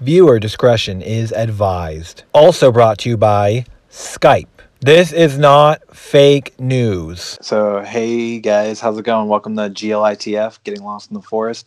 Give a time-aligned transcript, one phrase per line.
[0.00, 2.22] Viewer discretion is advised.
[2.32, 4.46] Also brought to you by Skype.
[4.80, 7.36] This is not fake news.
[7.42, 9.28] So, hey guys, how's it going?
[9.28, 11.66] Welcome to GLITF, Getting Lost in the Forest.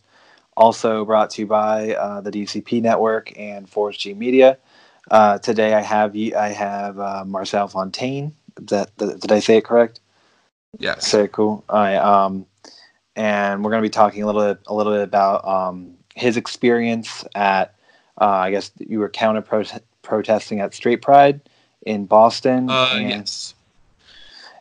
[0.57, 4.57] Also brought to you by uh, the DCP Network and Forest G Media.
[5.11, 8.33] Uh, today I have I have uh, Marcel Fontaine.
[8.61, 9.99] That, that did I say it correct?
[10.79, 11.11] Yes.
[11.11, 11.63] Very cool.
[11.69, 11.97] All right.
[11.97, 12.47] Um,
[13.15, 16.35] and we're going to be talking a little bit, a little bit about um, his
[16.35, 17.75] experience at,
[18.23, 19.41] uh, I guess you were counter
[20.01, 21.41] protesting at Straight Pride
[21.85, 22.69] in Boston.
[22.69, 23.53] Uh, and, yes.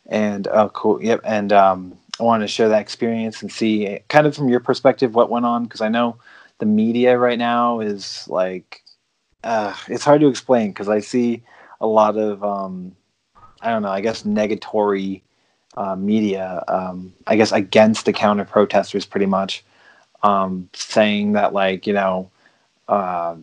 [0.07, 1.01] And oh, cool.
[1.01, 1.21] Yep.
[1.23, 5.15] And um, I wanted to share that experience and see, kind of from your perspective,
[5.15, 6.16] what went on because I know
[6.59, 8.83] the media right now is like,
[9.45, 11.45] uh, it's hard to explain because I see
[11.80, 12.97] a lot of, um,
[13.60, 15.23] I don't know, I guess negatory
[15.77, 19.65] uh, media, um, I guess, against the counter protesters, pretty much,
[20.24, 22.30] um, saying that like you know,
[22.88, 23.37] uh,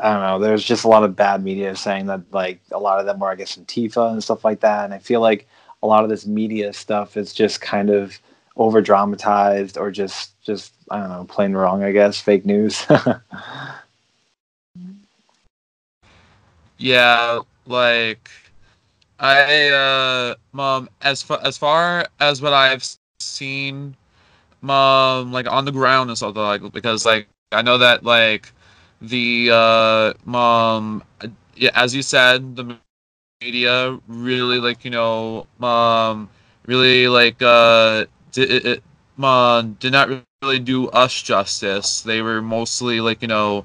[0.00, 0.38] I don't know.
[0.38, 3.30] There's just a lot of bad media saying that like a lot of them were,
[3.30, 4.86] I guess, Antifa and stuff like that.
[4.86, 5.46] And I feel like
[5.82, 8.18] a lot of this media stuff is just kind of
[8.56, 11.82] over dramatized or just just I don't know, plain wrong.
[11.82, 12.86] I guess fake news.
[16.78, 18.30] yeah, like
[19.20, 22.88] I uh mom as far as far as what I've
[23.20, 23.94] seen
[24.62, 28.52] mom like on the ground and stuff like because like I know that like
[29.02, 31.02] the uh mom
[31.56, 32.64] yeah as you said the
[33.42, 36.28] media really like you know um
[36.66, 38.82] really like uh did it,
[39.16, 40.08] mom did not
[40.42, 42.02] really do us justice.
[42.02, 43.64] They were mostly like you know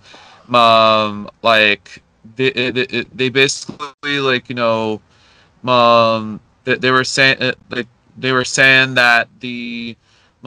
[0.53, 2.01] um like
[2.35, 5.01] they, they, they basically like you know
[5.65, 7.37] um they, they were saying
[7.69, 9.97] like they were saying that the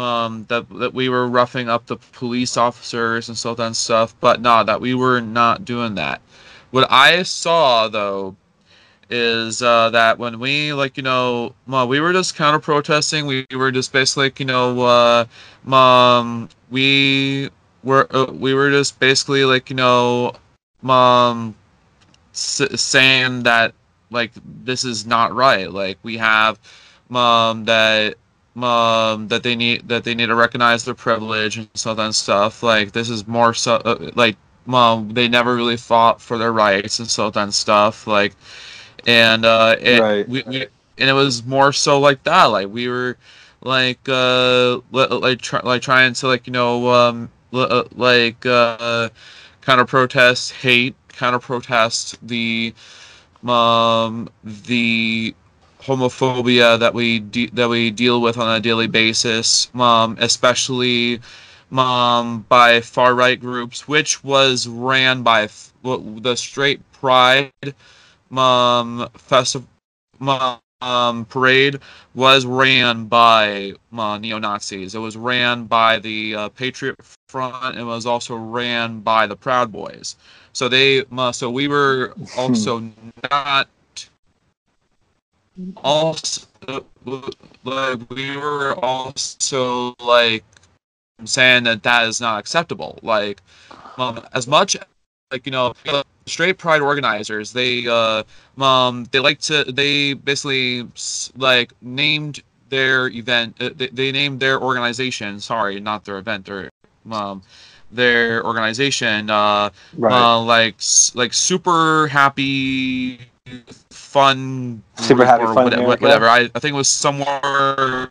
[0.00, 4.40] um that that we were roughing up the police officers and stuff and stuff but
[4.40, 6.22] no that we were not doing that.
[6.70, 8.36] What i saw though
[9.10, 13.26] is uh, that when we like you know well, we were just counter protesting.
[13.26, 17.50] We were just basically like, you know uh, um we
[17.84, 20.33] were uh, we were just basically like you know
[20.89, 21.55] um
[22.33, 23.74] s- saying that
[24.10, 25.70] like this is not right.
[25.70, 26.58] Like we have
[27.10, 28.16] um that
[28.56, 32.62] um that they need that they need to recognize their privilege and stuff and stuff
[32.62, 34.36] like this is more so uh, like
[34.72, 38.34] um they never really fought for their rights and stuff and stuff like
[39.06, 40.27] and uh it, Right.
[40.27, 40.66] we, we
[40.98, 43.16] and it was more so like that like we were
[43.62, 49.08] like uh li- like try, like trying to like you know um uh, like uh
[49.62, 52.74] kind of protest hate kind of protest the
[53.46, 55.34] um the
[55.83, 61.20] homophobia that we de- that we deal with on a daily basis um especially
[61.73, 67.52] um by far right groups which was ran by f- the straight pride
[68.36, 69.67] um festival
[70.80, 71.79] um parade
[72.14, 74.95] was ran by uh, neo-nazis.
[74.95, 76.96] It was ran by the uh, patriot
[77.29, 77.77] front.
[77.77, 80.17] It was also ran by the proud boys.
[80.52, 82.90] So they uh, so we were also
[83.30, 83.69] not
[85.82, 86.46] also
[87.64, 90.44] like we were also like
[91.24, 93.42] saying that that is not acceptable like
[93.98, 94.76] um, as much
[95.30, 95.72] like you know
[96.26, 98.22] straight pride organizers they uh
[98.58, 100.86] um they like to they basically
[101.36, 106.70] like named their event uh, they, they named their organization sorry not their event their
[107.10, 107.42] um
[107.92, 110.12] their organization uh right.
[110.12, 110.77] uh, like
[111.14, 113.18] like super happy
[113.90, 116.02] fun Super Happy Fun whate- America?
[116.02, 118.08] whatever I, I think it was somewhere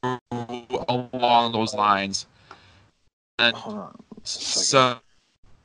[0.87, 2.25] along those lines
[3.37, 3.95] and Hold on.
[4.23, 4.63] a second.
[4.65, 4.99] so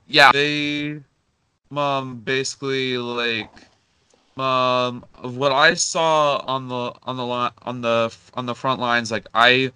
[0.06, 1.00] yeah they
[1.74, 3.50] um basically like
[4.36, 9.10] um what i saw on the on the li- on the on the front lines
[9.10, 9.70] like i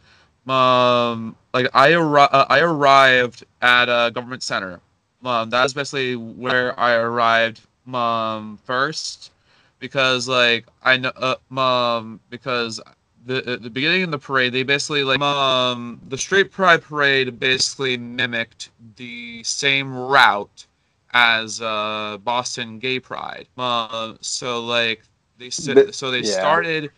[0.47, 4.81] um like i arri- uh, i arrived at a government center
[5.25, 7.61] um that's basically where i arrived
[7.93, 9.31] um first
[9.79, 12.81] because like i know uh, um because
[13.27, 17.39] the at the beginning of the parade they basically like um the straight pride parade
[17.39, 20.67] basically mimicked the same route
[21.13, 25.03] as uh boston gay pride uh, so like
[25.39, 26.33] they But- so they yeah.
[26.33, 26.91] started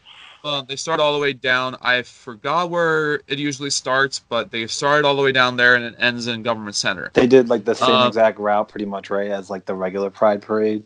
[0.42, 4.66] uh, they start all the way down i forgot where it usually starts but they
[4.66, 7.66] started all the way down there and it ends in government center They did like
[7.66, 10.82] the same Uh, exact route, pretty much, right, as like the regular Pride Parade.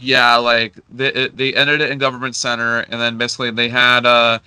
[0.00, 4.38] Yeah, like they they ended it in government center, and then basically they had uh,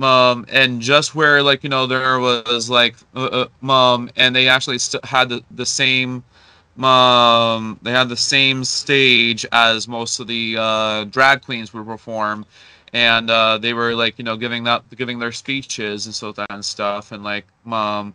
[0.00, 4.48] um, and just where like you know there was like uh, uh, um, and they
[4.48, 6.22] actually st- had the the same
[6.82, 12.46] um they had the same stage as most of the uh, drag queens would perform.
[12.92, 16.46] And uh, they were like you know giving that giving their speeches and so that
[16.50, 17.12] and stuff.
[17.12, 18.14] And like mom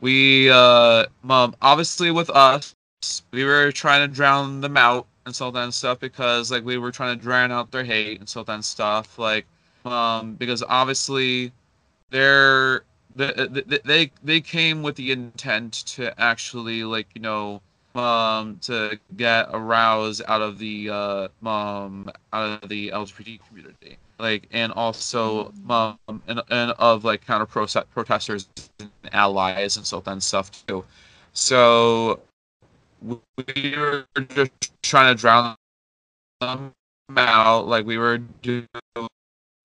[0.00, 2.74] we uh mom obviously with us
[3.32, 6.92] we were trying to drown them out and so that stuff because like we were
[6.92, 9.44] trying to drown out their hate and so that stuff like
[9.84, 11.52] um because obviously
[12.10, 12.84] they're
[13.16, 13.32] they,
[13.84, 17.60] they they came with the intent to actually like you know
[17.94, 24.46] um to get aroused out of the uh um out of the LGBT community like
[24.52, 30.66] and also um and, and of like counter protesters and allies and so and stuff
[30.66, 30.84] too.
[31.32, 32.20] So
[33.02, 34.52] we were just
[34.82, 35.56] trying to drown
[36.40, 36.72] them
[37.16, 37.66] out.
[37.66, 38.66] Like we were doing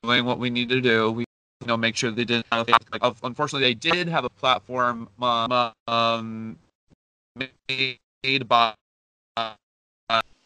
[0.04, 1.12] what we need to do.
[1.12, 1.26] We
[1.62, 5.72] you know make sure they didn't have like, unfortunately they did have a platform um,
[5.88, 6.58] um
[7.68, 8.74] made by
[9.38, 9.54] uh,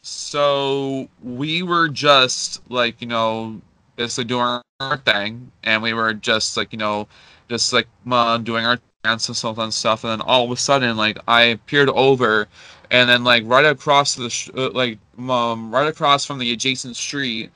[0.01, 3.59] so we were just like you know
[3.95, 5.51] basically doing our thing.
[5.63, 7.07] And we were just like you know
[7.49, 10.03] just like uh, doing our dance and stuff and stuff.
[10.03, 12.47] And then all of a sudden like i peered over
[12.91, 14.97] and then like right across the sh- uh, like
[15.29, 17.51] um, right across from the adjacent street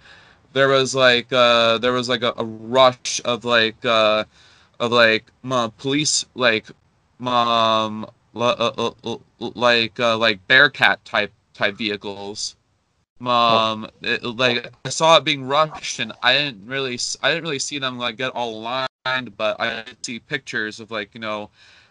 [0.53, 4.23] there was like uh there was like a, a rush of like uh
[4.79, 6.67] of like uh, police like
[7.21, 8.05] um
[8.35, 8.71] uh,
[9.03, 12.55] uh, like uh, like bearcat type type vehicles.
[13.25, 17.59] Um it, like i saw it being rushed and i didn't really i didn't really
[17.59, 21.49] see them like get all aligned but i see pictures of like you know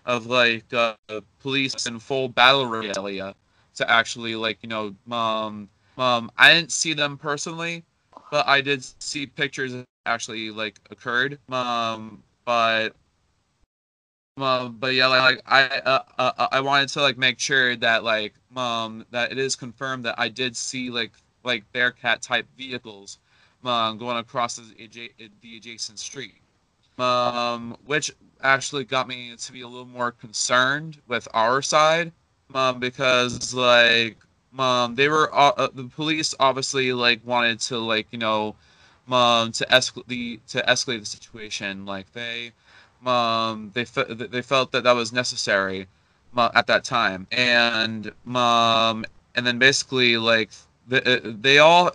[0.08, 0.94] of like uh,
[1.40, 3.36] police in full battle regalia
[3.76, 7.84] to actually like you know um um i didn't see them personally
[8.30, 9.74] but I did see pictures
[10.06, 11.38] actually like occurred.
[11.52, 12.94] Um, but
[14.36, 18.04] um, but yeah, like, I uh, uh, uh, I wanted to like make sure that
[18.04, 21.12] like um that it is confirmed that I did see like
[21.44, 23.18] like Bearcat type vehicles
[23.64, 25.10] um going across the,
[25.42, 26.34] the adjacent street.
[26.98, 28.10] Um, which
[28.42, 32.12] actually got me to be a little more concerned with our side,
[32.54, 34.16] um, because like
[34.58, 38.54] um, they were uh, uh, the police obviously like wanted to like you know,
[39.10, 41.86] um, to escalate the to escalate the situation.
[41.86, 42.52] Like they,
[43.06, 45.86] um, they fe- they felt that that was necessary,
[46.36, 50.50] uh, at that time, and um, and then basically like
[50.88, 51.90] the, uh, they all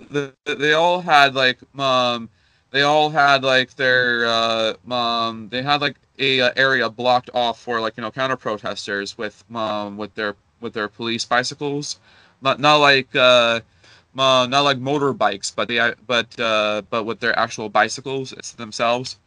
[0.45, 2.29] they all had like um
[2.71, 7.59] they all had like their uh um they had like a, a area blocked off
[7.61, 11.99] for like you know counter protesters with um with their with their police bicycles.
[12.41, 13.61] Not not like uh,
[14.17, 19.17] uh, not like motorbikes, but they but uh, but with their actual bicycles themselves,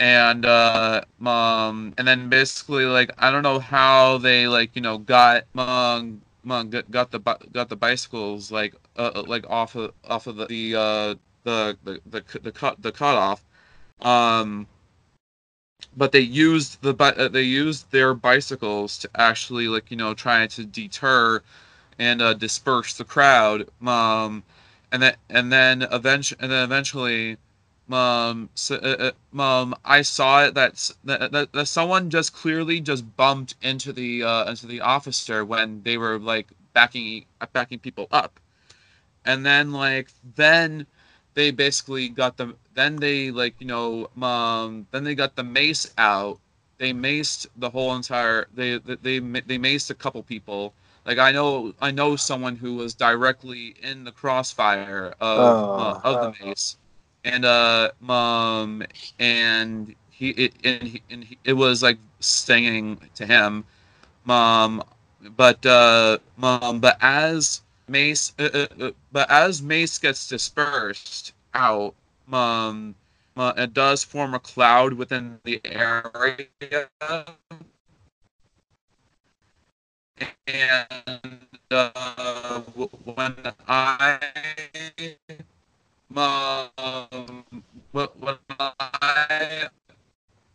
[0.00, 4.98] and uh, um, and then basically like I don't know how they like you know
[4.98, 7.20] got um, got, got the
[7.52, 11.14] got the bicycles like uh, uh, like off of off of the the uh,
[11.44, 13.44] the, the the the cut the cutoff,
[14.00, 14.66] um,
[15.98, 20.46] but they used the uh, they used their bicycles to actually like you know try
[20.46, 21.42] to deter
[21.98, 23.68] and uh, disperse the crowd.
[23.86, 24.44] Um,
[24.92, 27.36] and then and then eventually and then eventually,
[27.90, 33.16] um, so, uh, uh, um, I saw it that, that that, someone just clearly just
[33.16, 38.38] bumped into the uh, into the officer when they were like backing backing people up,
[39.24, 40.86] and then like then
[41.38, 45.86] they basically got the then they like you know um then they got the mace
[45.96, 46.40] out.
[46.78, 50.74] They maced the whole entire they they they, they maced a couple people.
[51.06, 56.00] Like I know I know someone who was directly in the crossfire of oh, uh,
[56.02, 56.76] of the mace,
[57.22, 58.82] and uh, um,
[59.20, 63.64] and he it and, he, and he, it was like stinging to him,
[64.28, 64.82] um,
[65.36, 71.94] but uh, um, but as mace, uh, uh, uh but as mace gets dispersed out,
[72.32, 72.94] um,
[73.36, 76.88] uh, it does form a cloud within the area
[80.46, 82.60] and uh,
[83.04, 83.34] when
[83.66, 84.18] I
[86.16, 87.44] um,
[87.92, 89.68] when I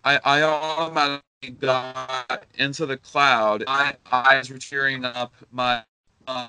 [0.04, 3.64] I, I automatically got into the cloud.
[3.68, 5.34] My eyes were tearing up.
[5.52, 5.84] My
[6.28, 6.48] uh,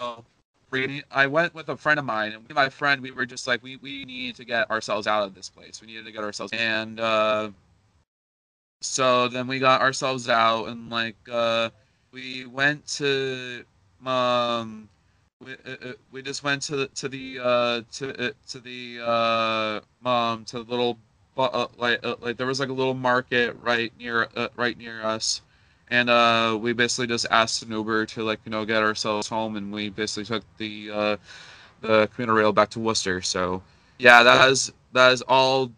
[0.00, 3.76] I went with a friend of mine, and my friend, we were just like, we
[3.76, 5.80] we need to get ourselves out of this place.
[5.80, 6.52] We needed to get ourselves.
[6.52, 7.50] And uh,
[8.80, 11.16] so then we got ourselves out, and like.
[11.30, 11.70] Uh,
[12.12, 13.64] we went to
[14.04, 14.88] um
[15.44, 18.98] we, uh, uh, we just went to the to the uh to uh, to the
[19.04, 20.98] uh um to the little
[21.36, 25.02] uh, like uh, like there was like a little market right near uh, right near
[25.02, 25.42] us
[25.90, 29.56] and uh, we basically just asked an Uber to like you know get ourselves home,
[29.56, 31.16] and we basically took the uh,
[31.80, 33.22] the commuter rail back to Worcester.
[33.22, 33.62] So
[33.98, 35.72] yeah, that is that is all.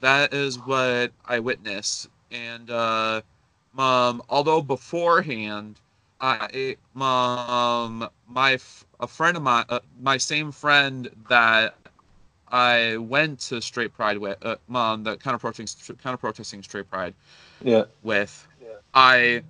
[0.00, 3.22] That is what I witnessed, and uh,
[3.78, 5.78] um, although beforehand,
[6.20, 8.58] I um my
[9.00, 11.76] a friend of mine, uh, my same friend that
[12.48, 16.88] I went to Straight Pride with, uh, um, the kind of protesting, of protesting Straight
[16.90, 17.14] Pride,
[17.62, 17.84] Yeah.
[18.02, 18.46] with,
[18.94, 19.42] I,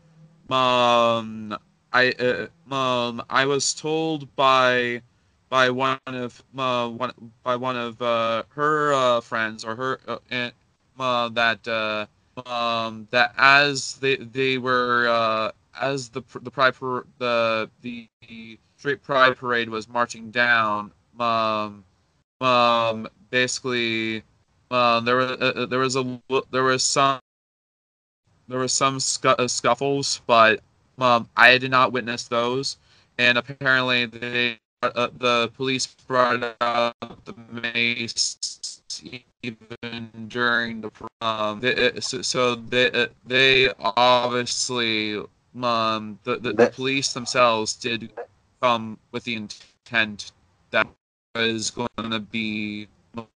[0.53, 1.57] um,
[1.93, 5.03] I, uh, um, I was told by,
[5.49, 10.19] by one of, uh, one, by one of uh, her uh, friends or her, uh,
[10.31, 10.53] and,
[10.99, 12.07] uh, that, uh,
[12.47, 16.75] um, that as they they were, uh, as the the pride
[17.19, 18.09] the the
[18.77, 21.85] Straight Pride parade was marching down, um,
[22.41, 24.25] um, basically,
[24.71, 27.21] there was there was a there was some
[28.49, 30.61] there was some scu- uh, scuffles, but
[30.99, 32.77] um, I did not witness those,
[33.19, 36.95] and apparently they uh, the police brought out
[37.25, 38.83] the mace
[39.43, 45.17] even during the um they, uh, so, so they uh, they obviously
[45.63, 48.13] um the, the, the police themselves did
[48.61, 50.33] come with the intent
[50.71, 50.87] that
[51.35, 52.89] was going to be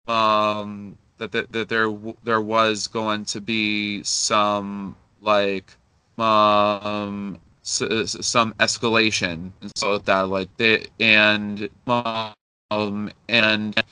[0.08, 1.94] um that, that, that there
[2.24, 5.76] there was going to be some like
[6.18, 11.70] um some escalation and so that like they and
[12.72, 13.84] um and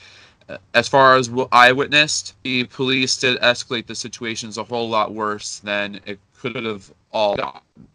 [0.74, 5.14] as far as what I witnessed, the police did escalate the situations a whole lot
[5.14, 7.88] worse than it could have all gotten.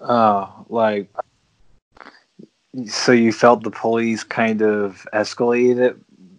[0.00, 1.08] Oh, like,
[2.86, 5.96] so you felt the police kind of escalated it,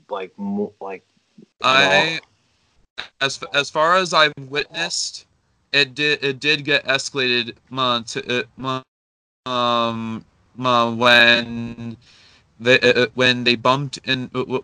[0.10, 1.06] like, mo- like,
[1.64, 2.20] I,
[3.22, 5.26] as as far as I've witnessed,
[5.74, 8.82] it did it did get escalated uh, to uh,
[9.50, 10.26] um
[10.60, 11.98] uh, when
[12.60, 14.60] they uh, when they bumped in uh,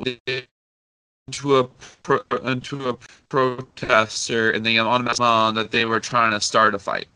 [1.27, 1.63] into a
[2.03, 2.97] pro, into a
[3.29, 7.07] protester and they on uh, that they were trying to start a fight.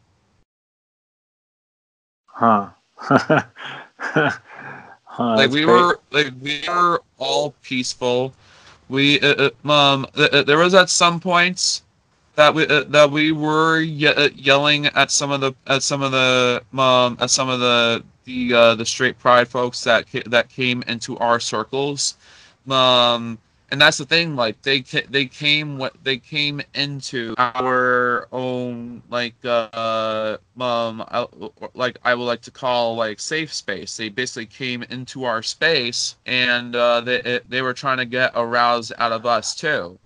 [2.25, 2.69] huh?
[5.03, 5.65] huh like we great.
[5.65, 8.33] were like we were all peaceful
[8.89, 11.83] we uh, uh, um th- uh, there was at some points
[12.35, 16.01] that we uh, that we were ye- uh, yelling at some of the at some
[16.01, 20.23] of the um at some of the the uh, the straight pride folks that ca-
[20.27, 22.15] that came into our circles
[22.69, 23.37] um
[23.69, 29.35] and that's the thing like they they came what they came into our own like
[29.43, 31.27] uh um I,
[31.73, 33.97] like I would like to call like safe space.
[33.97, 38.93] They basically came into our space and uh they they were trying to get aroused
[38.97, 39.99] out of us too.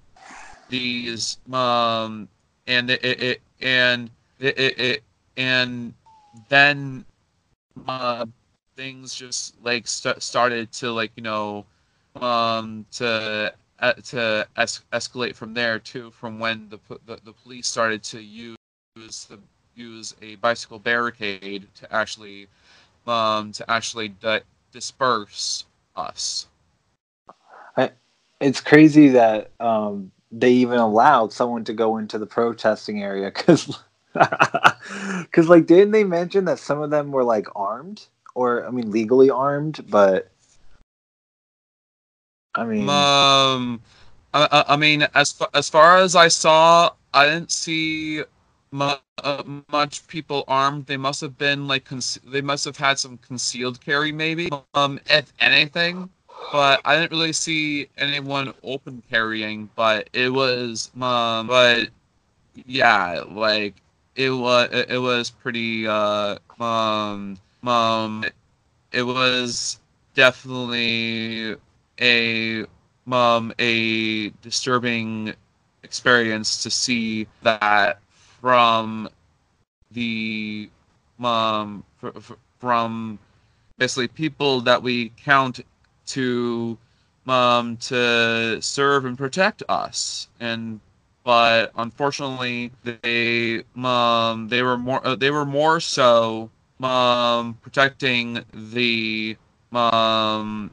[0.69, 2.27] These um
[2.67, 5.03] and it, it and it, it, it
[5.37, 5.93] and
[6.49, 7.05] then
[7.87, 8.25] uh
[8.75, 11.65] things just like st- started to like you know
[12.15, 17.67] um to uh, to es- escalate from there too from when the, the the police
[17.67, 18.55] started to use
[18.95, 19.39] the
[19.75, 22.47] use a bicycle barricade to actually
[23.07, 24.41] um to actually di-
[24.71, 25.65] disperse
[25.95, 26.47] us.
[27.77, 27.91] I,
[28.39, 33.79] it's crazy that um, they even allowed someone to go into the protesting area because
[34.13, 38.07] because like didn't they mention that some of them were like armed?
[38.33, 40.31] Or i mean legally armed but
[42.55, 43.81] i mean Um,
[44.33, 48.23] I, I- mean, as fa- as far as I saw, I didn't see
[49.23, 50.85] uh, much people armed.
[50.87, 51.87] They must have been like
[52.25, 54.49] they must have had some concealed carry, maybe.
[54.73, 56.09] Um, if anything,
[56.51, 59.69] but I didn't really see anyone open carrying.
[59.75, 61.89] But it was um, but
[62.65, 63.75] yeah, like
[64.15, 68.25] it was it was pretty uh um um
[68.91, 69.79] it was
[70.15, 71.55] definitely
[71.99, 72.65] a
[73.11, 75.33] um a disturbing
[75.83, 79.09] experience to see that from
[79.91, 80.69] the
[81.23, 83.19] um fr- fr- from
[83.77, 85.59] basically people that we count
[86.05, 86.77] to
[87.27, 90.27] um to serve and protect us.
[90.39, 90.79] And
[91.23, 96.49] but unfortunately they um they were more uh, they were more so
[96.81, 99.37] um protecting the
[99.73, 100.71] um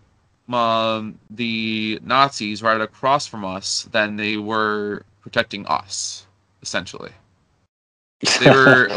[0.53, 6.27] um the Nazis right across from us than they were protecting us
[6.63, 7.13] essentially.
[8.39, 8.89] They were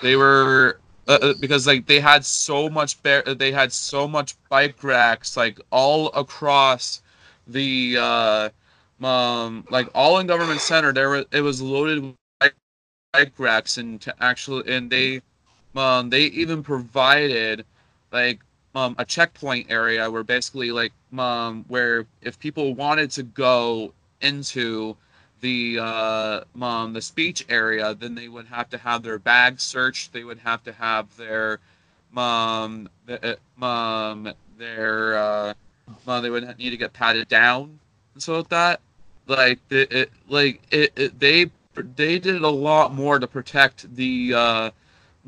[0.00, 4.36] they were uh, uh, because like they had so much bear they had so much
[4.48, 7.02] bike racks like all across
[7.46, 8.48] the uh
[9.04, 12.54] um like all in government center there was it was loaded with bike
[13.12, 15.20] bike racks and to actually and they
[15.76, 17.64] um they even provided
[18.12, 18.40] like
[18.74, 24.96] um a checkpoint area where basically like um where if people wanted to go into
[25.40, 30.12] the uh um the speech area then they would have to have their bags searched.
[30.12, 31.60] They would have to have their
[32.16, 35.54] um the, um their uh
[36.06, 37.78] they would need to get patted down
[38.14, 38.80] and so like that.
[39.26, 41.50] Like it, it like it, it they
[41.96, 44.70] they did a lot more to protect the uh,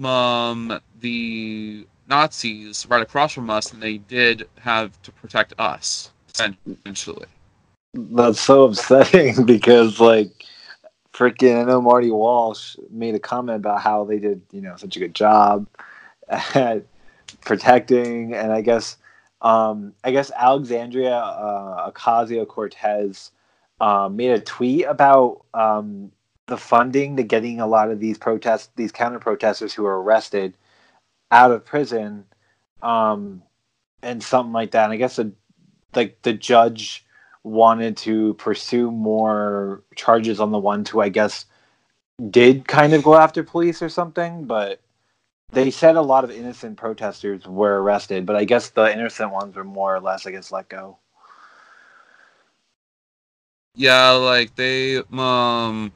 [0.07, 7.27] um the Nazis right across from us than they did have to protect us essentially.
[7.95, 10.45] That's so upsetting because like
[11.13, 14.97] freaking I know Marty Walsh made a comment about how they did, you know, such
[14.97, 15.67] a good job
[16.29, 16.85] at
[17.41, 18.97] protecting and I guess
[19.43, 23.31] um I guess Alexandria uh Ocasio Cortez
[23.81, 26.11] um, made a tweet about um,
[26.47, 30.57] the funding to getting a lot of these protests, these counter protesters who were arrested
[31.31, 32.25] out of prison,
[32.83, 33.43] um,
[34.03, 34.85] and something like that.
[34.85, 35.33] And I guess the,
[35.95, 37.05] like the judge
[37.43, 41.47] wanted to pursue more charges on the ones who I guess
[42.31, 44.81] did kind of go after police or something, but
[45.53, 49.55] they said a lot of innocent protesters were arrested, but I guess the innocent ones
[49.55, 50.99] were more or less, I guess, let go.
[53.75, 55.93] Yeah, like they um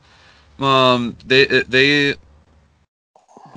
[0.58, 2.14] um they they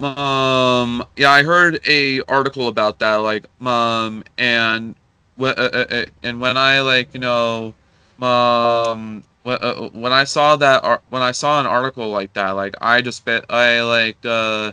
[0.01, 4.95] um yeah i heard a article about that like um and
[5.35, 7.73] when uh, uh, uh, and when i like you know
[8.21, 12.73] um when, uh, when i saw that when i saw an article like that like
[12.81, 14.71] i just bet i like uh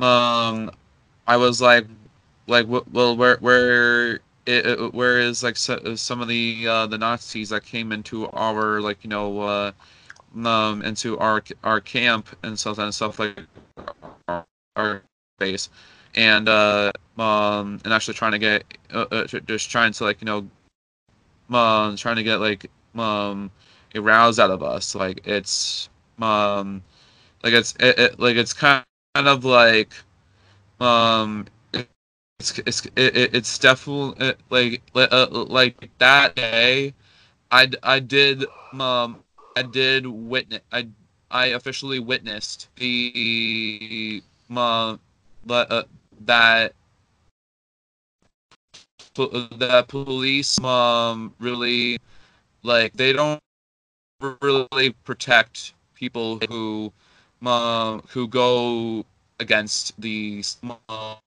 [0.00, 0.70] um
[1.26, 1.86] i was like
[2.46, 7.50] like well where where it, where is like so, some of the uh the nazis
[7.50, 9.72] that came into our like you know uh
[10.44, 13.40] um, into our our camp and stuff and stuff like
[14.76, 15.02] our,
[15.38, 15.68] base,
[16.14, 20.26] and uh, um, and actually trying to get uh, uh, just trying to like you
[20.26, 20.48] know,
[21.52, 23.50] um, trying to get like um,
[23.94, 24.94] aroused out of us.
[24.94, 25.88] Like it's
[26.20, 26.82] um,
[27.42, 28.84] like it's it, it like it's kind
[29.14, 29.92] of like
[30.80, 31.46] um
[32.38, 36.94] it's it's it, it's definitely like uh, like that day
[37.50, 38.44] i i did
[38.78, 39.18] um
[39.56, 40.62] I did witness.
[40.72, 40.88] I
[41.30, 44.96] I officially witnessed the uh,
[45.48, 45.82] uh,
[46.20, 46.72] that
[49.16, 51.98] that police um really
[52.62, 53.40] like they don't
[54.40, 56.92] really protect people who
[57.44, 59.04] um, who go
[59.40, 60.42] against the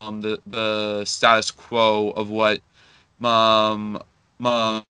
[0.02, 2.62] um, the the status quo of what
[3.24, 4.02] um
[4.44, 4.84] um,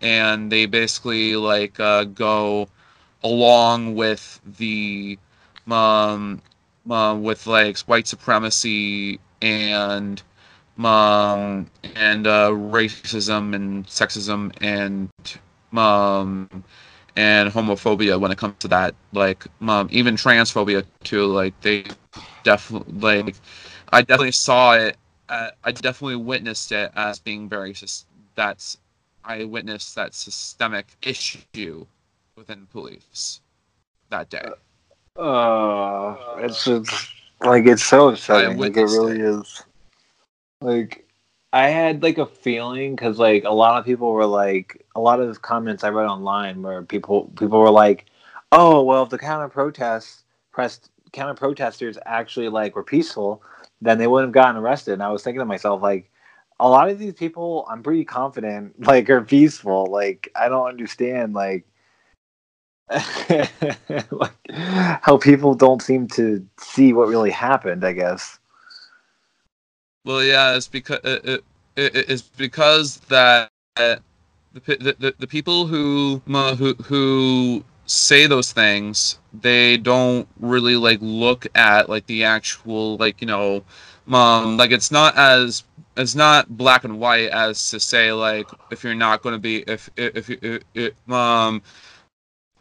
[0.00, 2.68] and they basically like uh, go
[3.22, 5.18] along with the
[5.70, 6.40] um,
[6.90, 10.22] uh, with like white supremacy and
[10.78, 15.10] um, and uh, racism and sexism and
[15.78, 16.48] um,
[17.16, 21.84] and homophobia when it comes to that like um, even transphobia too like they
[22.44, 23.36] definitely like
[23.92, 24.96] i definitely saw it
[25.28, 27.74] uh, i definitely witnessed it as being very
[28.34, 28.78] that's
[29.24, 31.86] I witnessed that systemic issue
[32.36, 33.40] within police
[34.08, 34.48] that day.
[35.20, 37.10] Uh, it's just,
[37.42, 38.56] like it's so upsetting.
[38.56, 39.20] Like it really it.
[39.20, 39.62] is.
[40.62, 41.06] Like
[41.52, 45.20] I had like a feeling because like a lot of people were like a lot
[45.20, 48.06] of the comments I read online where people people were like,
[48.50, 53.42] oh well, if the counter protests pressed counter protesters actually like were peaceful,
[53.82, 54.94] then they wouldn't have gotten arrested.
[54.94, 56.10] And I was thinking to myself like
[56.60, 61.32] a lot of these people i'm pretty confident like are peaceful like i don't understand
[61.32, 61.64] like
[64.10, 64.32] like
[65.02, 68.38] how people don't seem to see what really happened i guess.
[70.04, 71.44] Well yeah it's because it, it,
[71.76, 74.00] it, it's because that the,
[74.54, 81.88] the, the people who who who say those things they don't really like look at
[81.88, 83.62] like the actual like you know
[84.12, 85.64] um like it's not as
[85.96, 89.58] it's not black and white as to say like if you're not going to be
[89.66, 91.62] if if, if, if um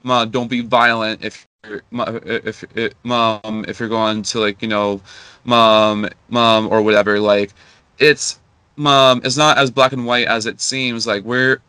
[0.04, 1.84] mom, don't be violent if you're
[2.26, 5.02] if if mom if you're going to like you know
[5.44, 7.20] mom mom or whatever.
[7.20, 7.54] Like
[7.98, 8.40] it's
[8.76, 11.08] mom it's not as black and white as it seems.
[11.08, 11.62] Like we're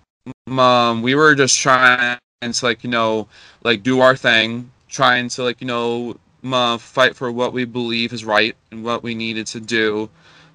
[0.47, 3.29] mom we were just trying to like you know
[3.62, 8.12] like do our thing trying to like you know mom, fight for what we believe
[8.12, 10.09] is right and what we needed to do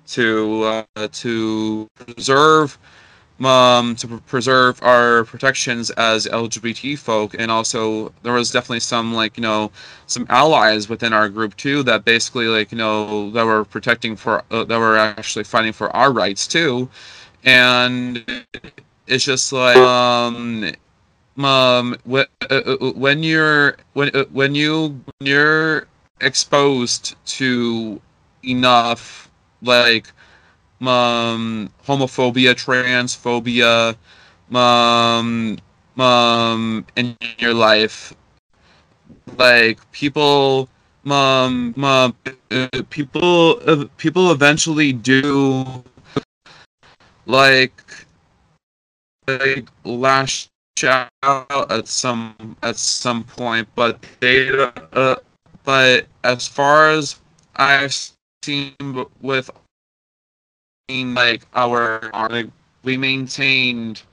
[0.07, 0.63] to
[0.95, 2.77] uh, to preserve
[3.43, 9.13] um, to pr- preserve our protections as LGBT folk, and also there was definitely some
[9.13, 9.71] like you know
[10.07, 14.43] some allies within our group too that basically like you know that were protecting for
[14.51, 16.89] uh, that were actually fighting for our rights too,
[17.43, 18.23] and
[19.07, 20.71] it's just like um
[21.37, 25.87] um when, uh, uh, when you're when uh, when you when you're
[26.21, 27.99] exposed to
[28.43, 29.29] enough
[29.61, 30.11] like
[30.81, 33.95] um, homophobia, transphobia,
[34.55, 35.57] um,
[35.97, 38.13] um, in your life.
[39.37, 40.69] Like people,
[41.05, 42.15] um, um
[42.89, 45.83] people, uh, people eventually do
[47.25, 47.81] like
[49.27, 50.47] like lash
[50.83, 54.49] out at some at some point, but they
[54.93, 55.15] uh,
[55.63, 57.19] but as far as
[57.55, 57.95] I've
[58.43, 58.75] seen
[59.21, 59.49] with
[60.89, 62.47] like our, like,
[62.83, 64.03] we maintained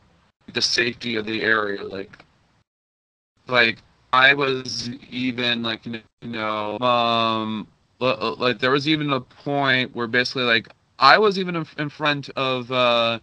[0.53, 2.25] the safety of the area like
[3.49, 3.79] like
[4.13, 7.67] i was even like you know um
[8.01, 12.71] like there was even a point where basically like i was even in front of
[12.73, 13.19] uh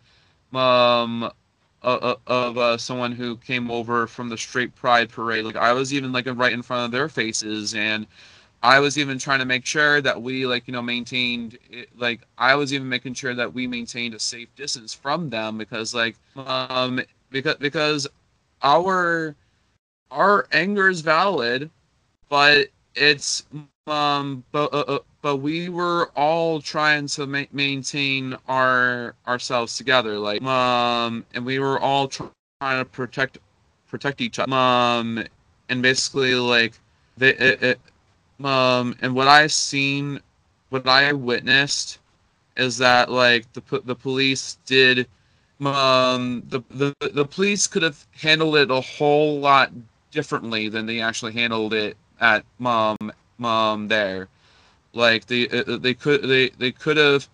[0.56, 1.30] um
[1.82, 5.46] uh, of uh, someone who came over from the straight pride parade.
[5.46, 8.06] Like i was even like right in front of their faces and
[8.62, 11.58] I was even trying to make sure that we like you know maintained
[11.98, 15.94] like I was even making sure that we maintained a safe distance from them because
[15.94, 18.08] like um because because
[18.62, 19.36] our
[20.12, 21.70] our anger is valid
[22.30, 23.44] but it's
[23.88, 30.18] um but uh, uh but we were all trying to ma- maintain our ourselves together
[30.20, 32.36] like um and we were all trying
[32.80, 33.38] to protect
[33.88, 35.24] protect each other um
[35.70, 36.74] and basically like
[37.18, 37.80] they it, it
[38.44, 40.20] um, and what I've seen,
[40.70, 42.00] what I witnessed,
[42.58, 45.08] is that like the the police did,
[45.66, 49.72] um, the the the police could have handled it a whole lot
[50.12, 52.98] differently than they actually handled it at mom
[53.38, 54.28] mom there.
[54.94, 57.28] Like they uh, uh, they could they they could have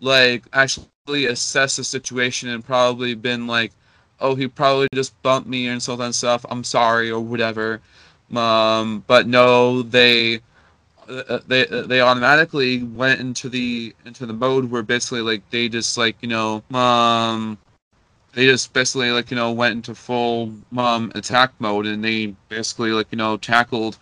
[0.00, 3.72] like actually assessed the situation and probably been like
[4.20, 7.80] oh he probably just bumped me and so that stuff i'm sorry or whatever
[8.36, 10.40] um but no they
[11.08, 15.68] uh, they uh, they automatically went into the into the mode where basically like they
[15.68, 17.58] just like you know um
[18.32, 22.90] they just basically like you know went into full um attack mode and they basically
[22.90, 23.98] like you know tackled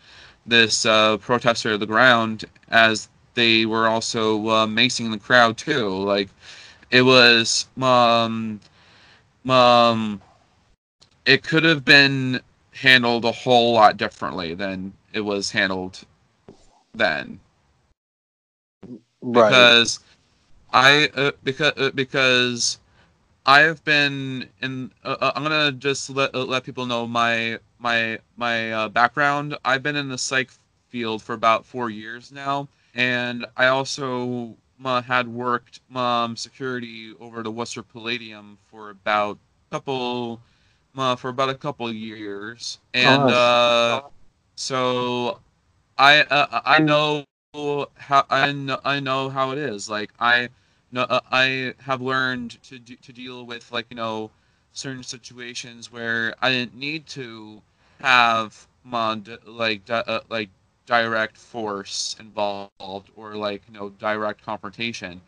[0.46, 5.88] this uh protester to the ground as they were also uh, macing the crowd too.
[5.88, 6.28] Like
[6.90, 8.60] it was um
[9.48, 10.20] um
[11.26, 12.40] it could have been
[12.76, 16.04] handled a whole lot differently than it was handled
[16.94, 17.40] then
[19.22, 19.48] right.
[19.48, 20.00] because
[20.72, 22.78] I uh, because uh, because
[23.46, 24.92] I have been in.
[25.04, 29.56] Uh, uh I'm gonna just let uh, let people know my my my uh, background.
[29.64, 30.50] I've been in the psych
[30.88, 34.56] field for about four years now, and I also
[35.04, 39.38] had worked um, security over the Worcester Palladium for about
[39.70, 40.40] a couple
[40.96, 44.10] for about a couple years, and oh,
[44.54, 45.40] so
[45.98, 47.24] I uh, I know
[47.96, 49.88] how I know I know how it is.
[49.88, 50.48] Like I
[50.92, 54.30] know uh, I have learned to to deal with like you know
[54.72, 57.62] certain situations where I didn't need to
[58.00, 60.50] have mon like uh, like
[60.86, 65.20] direct force involved or like you know direct confrontation.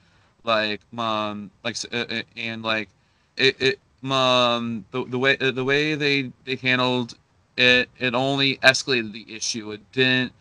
[0.44, 2.88] Like um like uh, uh, and like
[3.36, 7.14] it, it um the, the way the way they they handled
[7.56, 10.32] it it only escalated the issue it didn't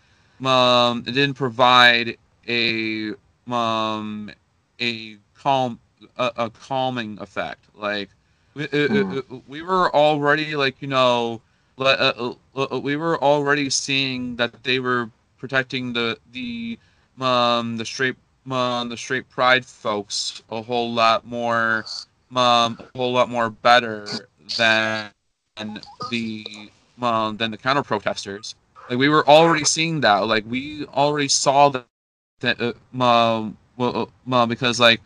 [0.45, 2.17] um, it didn't provide
[2.47, 3.13] a
[3.47, 4.31] um,
[4.79, 5.79] a calm
[6.17, 7.65] a, a calming effect.
[7.75, 8.09] Like
[8.53, 9.41] we, mm.
[9.47, 11.41] we were already like you know
[11.79, 16.77] uh, uh, we were already seeing that they were protecting the the
[17.19, 18.15] um the straight
[18.49, 21.85] um the straight pride folks a whole lot more
[22.35, 25.11] um a whole lot more better than
[26.09, 28.55] the um than the counter protesters
[28.89, 30.19] like we were already seeing that.
[30.27, 31.85] Like we already saw that.
[32.39, 35.01] That uh, um, well, uh, because like,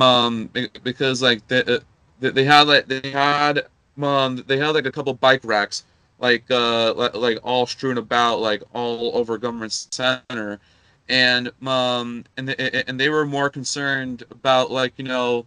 [0.00, 0.50] um,
[0.82, 1.78] because like they, uh,
[2.20, 3.66] they had like they had
[4.00, 5.84] um they had like a couple bike racks
[6.18, 10.60] like uh like, like all strewn about like all over government center
[11.08, 15.46] and um and they, and they were more concerned about like you know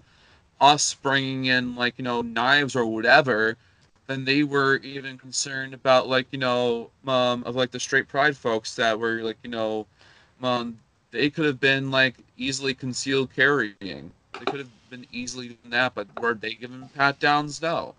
[0.61, 3.57] us bringing in like you know knives or whatever
[4.07, 8.37] and they were even concerned about like you know um of like the straight pride
[8.37, 9.87] folks that were like you know
[10.43, 10.79] um
[11.11, 13.97] they could have been like easily concealed carrying
[14.39, 17.61] they could have been easily doing that, but were they given pat downs?
[17.61, 17.95] No.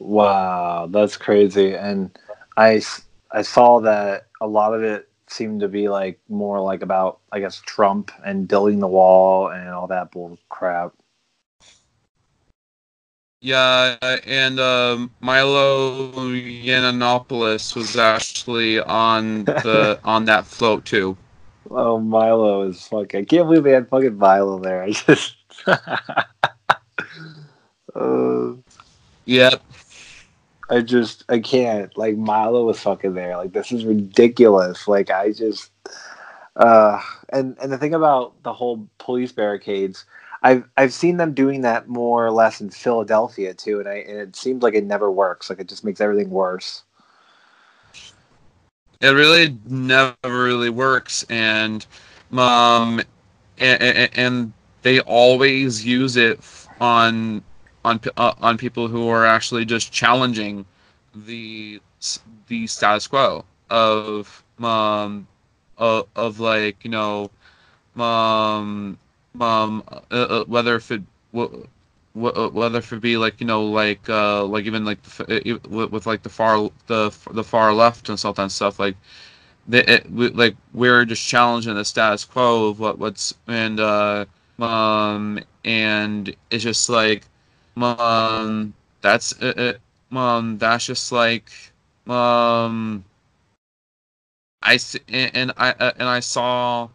[0.00, 1.74] Wow, that's crazy.
[1.74, 2.10] And
[2.56, 2.82] i
[3.32, 7.40] i saw that a lot of it seemed to be like more like about I
[7.40, 10.92] guess Trump and building the wall and all that bull crap.
[13.42, 21.16] Yeah, and um, Milo Yiannopoulos was actually on the on that float too.
[21.70, 23.20] Oh, Milo is fucking.
[23.20, 24.82] I can't believe they had fucking Milo there.
[24.86, 25.36] I just.
[27.94, 28.52] uh,
[29.26, 29.62] Yep.
[30.70, 31.96] I just I can't.
[31.98, 33.36] Like Milo was fucking there.
[33.36, 34.86] Like this is ridiculous.
[34.86, 35.70] Like I just
[36.56, 40.04] uh and and the thing about the whole police barricades,
[40.42, 44.18] I've I've seen them doing that more or less in Philadelphia too, and I and
[44.18, 45.50] it seems like it never works.
[45.50, 46.84] Like it just makes everything worse.
[49.00, 51.84] It really never really works, and
[52.32, 53.00] um,
[53.58, 54.52] and, and, and
[54.82, 56.38] they always use it
[56.80, 57.42] on
[57.84, 60.66] on uh, on people who are actually just challenging
[61.14, 61.80] the
[62.48, 65.26] the status quo of um
[65.78, 67.30] of, of like you know
[67.96, 68.98] um
[69.40, 71.66] um uh, uh, whether if it w-
[72.14, 75.58] w- whether if it be like you know like uh like even like the, uh,
[75.68, 78.96] with, with like the far the the far left and and stuff like
[79.68, 84.24] the, it, we, like we're just challenging the status quo of what what's and uh
[84.58, 87.24] um and it's just like
[87.76, 89.80] um that's it, it
[90.12, 91.50] um that's just like
[92.06, 93.04] um
[94.62, 94.78] I
[95.08, 96.88] and, and I uh, and I saw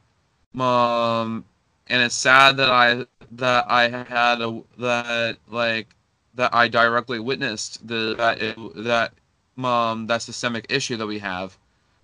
[0.59, 1.45] um
[1.87, 5.95] and it's sad that I that I had a that like
[6.35, 9.13] that I directly witnessed the that it, that
[9.57, 11.57] um that systemic issue that we have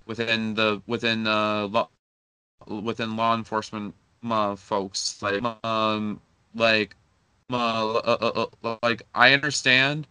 [0.05, 1.89] within the within uh law,
[2.67, 3.95] within law enforcement
[4.29, 5.21] uh, folks.
[5.21, 6.21] Like um
[6.55, 6.95] like
[7.53, 10.07] uh, uh, uh, like I understand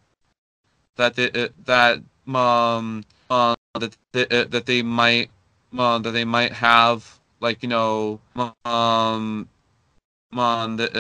[0.97, 1.99] that they, uh, that
[2.35, 5.31] um uh, that they, uh, that they might
[5.73, 8.21] that they might have like you know
[8.65, 9.49] um
[10.33, 10.93] um that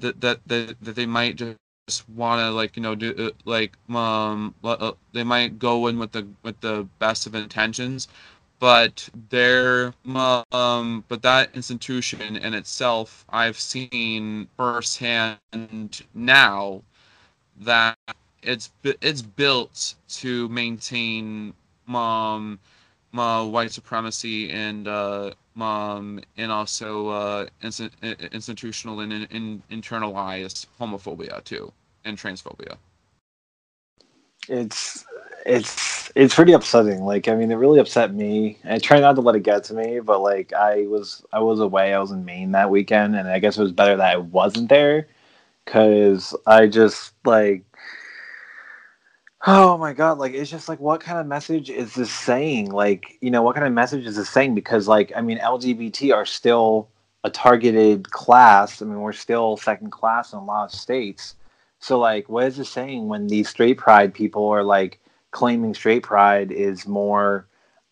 [0.00, 4.54] that, that that they might just want to like you know do like um
[5.12, 8.08] they might go in with the with the best of intentions
[8.60, 9.94] but they're
[10.52, 16.82] um but that institution in itself i've seen firsthand now
[17.60, 17.96] that
[18.42, 18.70] it's
[19.02, 21.54] it's built to maintain
[21.88, 22.58] um
[23.18, 29.62] uh, white supremacy and uh um and also uh insti- i- institutional and in, in,
[29.70, 31.72] internalized homophobia too
[32.04, 32.76] and transphobia.
[34.48, 35.04] It's
[35.46, 37.02] it's it's pretty upsetting.
[37.04, 38.58] Like I mean, it really upset me.
[38.64, 41.60] I try not to let it get to me, but like I was I was
[41.60, 41.94] away.
[41.94, 44.68] I was in Maine that weekend, and I guess it was better that I wasn't
[44.68, 45.08] there
[45.64, 47.64] because I just like.
[49.46, 52.70] Oh my god, like it's just like what kind of message is this saying?
[52.72, 54.54] Like, you know, what kind of message is this saying?
[54.54, 56.88] Because like I mean LGBT are still
[57.24, 58.82] a targeted class.
[58.82, 61.36] I mean, we're still second class in a lot of states.
[61.78, 65.00] So like what is this saying when these straight pride people are like
[65.30, 67.46] claiming straight pride is more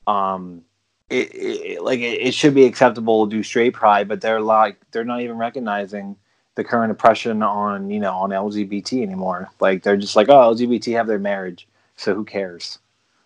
[0.06, 0.62] um
[1.10, 4.76] it, it like it, it should be acceptable to do straight pride, but they're like
[4.90, 6.16] they're not even recognizing
[6.54, 9.48] the current oppression on you know on LGBT anymore.
[9.60, 12.78] Like they're just like, oh, LGBT have their marriage, so who cares?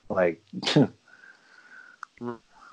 [0.08, 0.42] Like,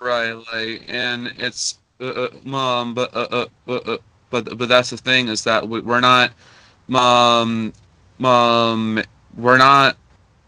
[0.02, 3.98] right like and it's uh, uh, um but uh, uh, uh, uh,
[4.30, 6.32] but but that's the thing is that we, we're not
[6.88, 7.74] mom,
[8.18, 9.02] mom,
[9.36, 9.98] we're not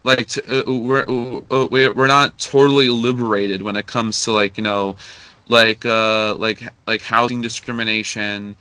[0.04, 4.58] like t- uh, we're uh, we're we're not totally liberated when it comes to like
[4.58, 4.96] you know
[5.48, 8.56] like uh like like housing discrimination.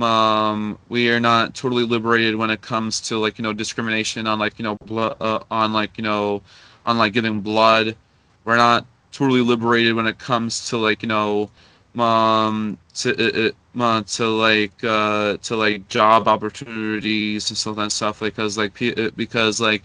[0.00, 4.38] Um we are not totally liberated when it comes to like you know discrimination on
[4.38, 6.42] like you know blood uh, on like you know
[6.86, 7.96] on like giving blood.
[8.44, 11.50] We're not totally liberated when it comes to like you know
[11.98, 18.20] um to uh, uh, to like uh to like job opportunities and stuff and stuff
[18.20, 19.82] because like uh, because like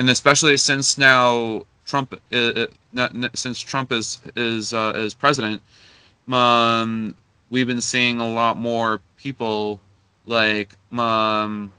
[0.00, 5.60] and especially since now Trump uh, uh, since Trump is is uh, is president
[6.32, 7.14] um
[7.50, 9.80] we've been seeing a lot more people
[10.26, 11.70] like um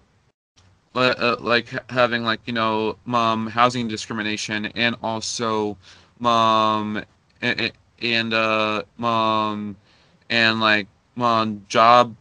[0.94, 5.78] uh, like having like you know um housing discrimination and also
[6.24, 7.04] um
[7.42, 9.76] and, uh um
[10.30, 12.16] and like um job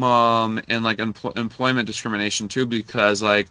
[0.00, 3.48] um and like empl- employment discrimination too because like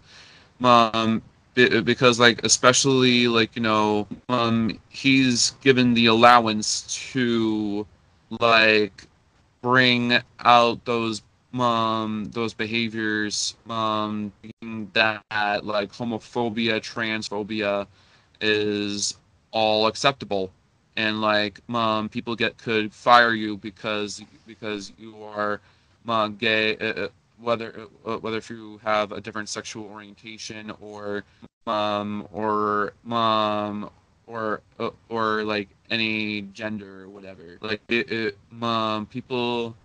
[0.63, 1.21] um
[1.67, 6.81] because like especially like you know um he's given the allowance
[7.13, 7.85] to
[8.39, 9.07] like
[9.61, 11.21] bring out those
[11.53, 14.31] um those behaviors um
[14.93, 15.23] that
[15.63, 17.87] like homophobia transphobia
[18.41, 19.17] is
[19.51, 20.51] all acceptable.
[20.95, 25.61] And like um people get could fire you because because you are
[26.07, 27.07] um, gay uh, uh
[27.41, 31.23] whether uh, whether if you have a different sexual orientation or
[31.69, 33.89] um or mom
[34.27, 37.57] or uh, or like any gender or whatever.
[37.61, 39.75] Like it, it um people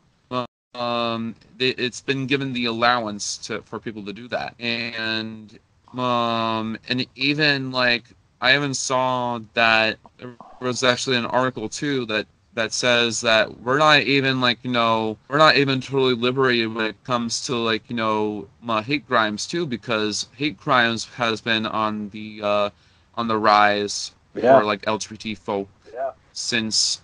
[0.75, 4.55] um it's been given the allowance to for people to do that.
[4.59, 5.59] And
[5.97, 8.05] um and even like
[8.41, 13.79] i even saw that there was actually an article too that that says that we're
[13.79, 17.89] not even like you know we're not even totally liberated when it comes to like
[17.91, 18.49] you know
[18.85, 22.71] hate crimes too because hate crimes has been on the uh
[23.17, 24.61] on the rise Yeah.
[24.61, 26.13] for like lgbt folk Yeah.
[26.33, 27.01] since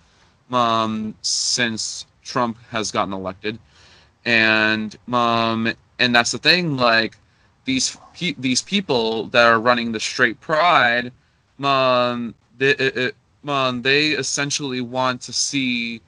[0.51, 3.59] um since Trump has gotten elected,
[4.25, 7.17] and um and that's the thing like
[7.65, 11.11] these pe- these people that are running the straight pride,
[11.63, 13.15] um it, it,
[13.47, 16.01] um, they essentially want to see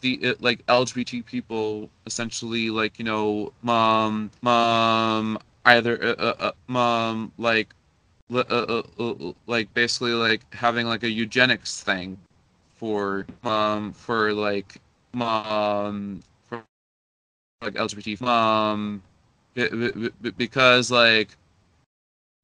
[0.00, 7.32] the like LGBT people essentially like you know mom mom either uh, uh, uh, um
[7.38, 7.74] like
[8.32, 12.18] uh, uh, uh, like basically like having like a eugenics thing
[12.76, 14.80] for mom for like
[15.12, 19.02] mom for like LGBT um
[19.54, 21.36] be- because like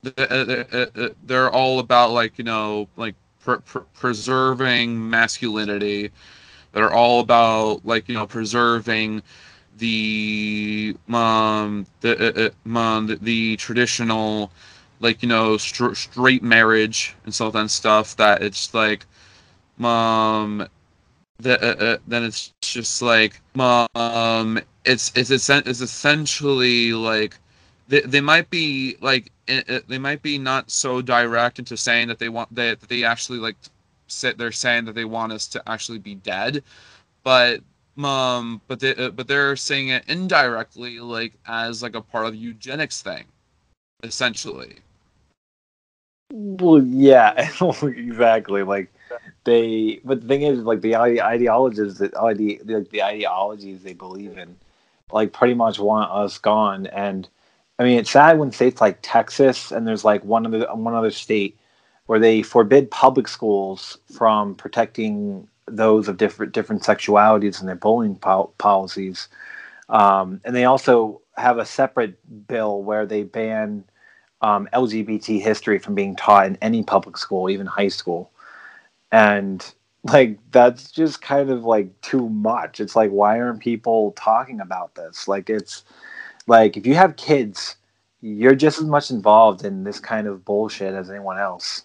[0.05, 6.11] th- they're all about like you know like pr- pr- preserving masculinity
[6.73, 9.23] that are all about like you know preserving
[9.79, 14.51] the um the uh, uh, um, the, the traditional
[15.01, 19.07] like you know str- straight marriage and so then stuff that it's like
[19.81, 20.67] um
[21.39, 23.41] the, uh, uh, then it's just like
[23.95, 27.39] um it's it's essen- it's essentially like
[27.89, 32.09] they, they might be like i- i- they might be not so direct into saying
[32.09, 33.57] that they want that they actually like
[34.07, 36.63] say, they're saying that they want us to actually be dead
[37.23, 37.61] but
[37.99, 42.35] um but they uh, but they're saying it indirectly like as like a part of
[42.35, 43.25] eugenics thing
[44.03, 44.79] essentially
[46.33, 47.49] Well, yeah,
[47.83, 48.63] exactly.
[48.63, 48.93] Like
[49.45, 53.95] they, but the thing is, like the ide- ideologies that ide- the, the ideologies they
[53.95, 54.57] believe in,
[55.13, 56.87] like pretty much want us gone.
[56.87, 57.29] And
[57.79, 61.11] I mean, it's sad when states like Texas and there's like one other one other
[61.11, 61.59] state
[62.07, 68.17] where they forbid public schools from protecting those of different different sexualities and their bullying
[68.17, 69.29] pol- policies.
[69.89, 73.85] Um, and they also have a separate bill where they ban
[74.41, 78.31] um, LGBT history from being taught in any public school, even high school.
[79.11, 79.65] And
[80.05, 82.81] like that's just kind of like too much.
[82.81, 85.27] It's like why aren't people talking about this?
[85.27, 85.83] Like it's
[86.47, 87.77] like if you have kids,
[88.21, 91.85] you're just as much involved in this kind of bullshit as anyone else.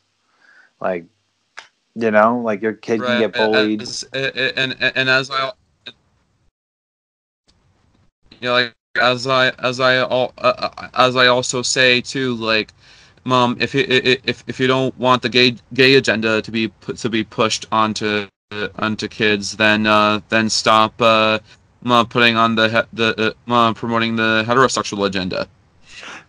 [0.80, 1.06] Like
[1.96, 3.82] you know, like your kid can get bullied.
[3.82, 5.52] As, and, and and as I,
[5.86, 5.94] you
[8.42, 12.74] know, like as I as I uh, uh, as I also say too, like,
[13.24, 17.10] mom, if you if if you don't want the gay gay agenda to be to
[17.10, 18.28] be pushed onto
[18.78, 21.40] onto kids, then uh then stop uh
[21.86, 25.48] uh, putting on the the uh, promoting the heterosexual agenda.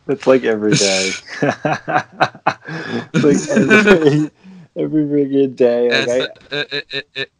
[0.09, 1.17] It's like every day.
[1.43, 4.31] it's like every,
[4.77, 5.93] every friggin' day.
[5.93, 7.33] Like it's, I, it, it, it, it,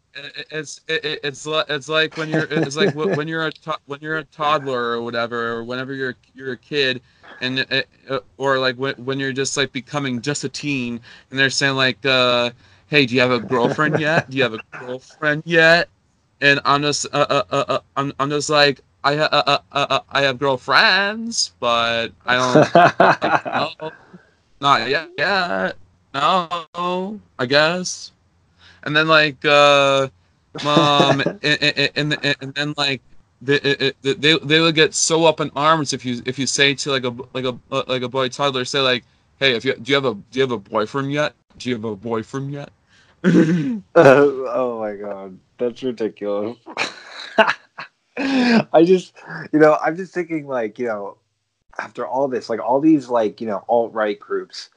[0.51, 4.01] it's it, it- it's it's like when you're it's like when you're a to- when
[4.01, 7.01] you're a toddler or whatever or whenever you're you're a kid
[7.41, 7.67] and
[8.09, 11.77] uh, or like when, when you're just like becoming just a teen and they're saying
[11.77, 12.51] like uh
[12.89, 15.89] hey do you have a girlfriend yet do you have a girlfriend yet
[16.41, 19.87] and I'm just uh, uh, uh, uh, I'm I'm just like I uh, uh, uh,
[19.91, 23.93] uh, I have girlfriends but I don't no,
[24.61, 25.11] not yet.
[25.17, 25.77] yet.
[26.15, 28.13] No, I guess.
[28.85, 30.09] And then like, uh,
[30.65, 33.01] um, and, and, and, and then like,
[33.43, 33.59] they,
[34.03, 36.91] they they they would get so up in arms if you if you say to
[36.91, 39.05] like a like a like a boy toddler say like,
[39.39, 41.35] hey, if you do you have a do you have a boyfriend yet?
[41.57, 42.71] Do you have a boyfriend yet?
[43.95, 46.57] Oh, oh my god, that's ridiculous.
[48.17, 49.15] I just,
[49.53, 51.17] you know, I'm just thinking like, you know,
[51.79, 54.71] after all this, like all these like, you know, alt right groups,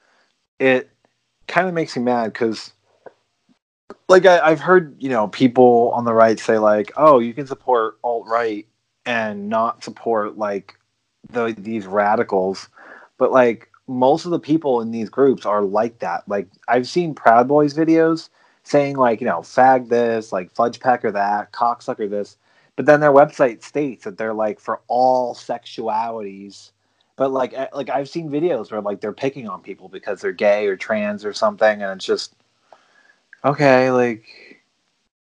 [0.60, 0.90] it
[1.48, 2.74] kind of makes me mad because,
[4.10, 7.48] like, I, I've heard, you know, people on the right say like, oh, you can
[7.48, 8.66] support alt right
[9.06, 10.76] and not support like
[11.30, 12.70] the these radicals,
[13.18, 16.28] but like most of the people in these groups are like that.
[16.28, 18.30] Like I've seen Proud Boys videos
[18.64, 22.38] saying like, you know, fag this, like fudge pecker that, cocksucker this.
[22.76, 26.72] but then their website states that they're like for all sexualities.
[27.16, 30.66] But like like I've seen videos where like they're picking on people because they're gay
[30.68, 32.34] or trans or something, and it's just
[33.46, 34.64] okay, like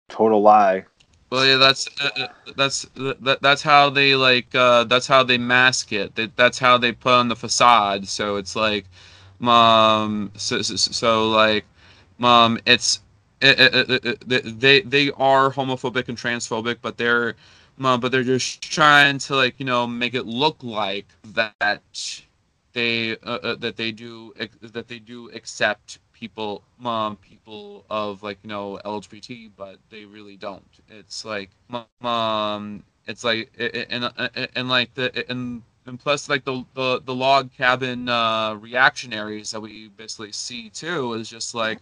[0.10, 0.86] total lie.
[1.32, 2.28] Well, yeah, that's uh, uh,
[2.58, 6.16] that's that, that's how they like uh, that's how they mask it.
[6.16, 8.08] That that's how they put on the facade.
[8.08, 8.86] So it's like,
[9.42, 11.66] um, so so, so like,
[12.22, 13.00] um, it's
[13.42, 17.36] it, it, it, they they are homophobic and transphobic, but they're
[17.82, 22.22] um, but they're just trying to like you know make it look like that
[22.74, 28.38] they uh, uh, that they do that they do accept people mom people of like
[28.44, 30.64] you know lgbt but they really don't.
[30.90, 34.10] It's like mom it's like and
[34.56, 39.60] and, like the and and plus like the the, the log cabin uh reactionaries that
[39.60, 41.80] we basically see too is just like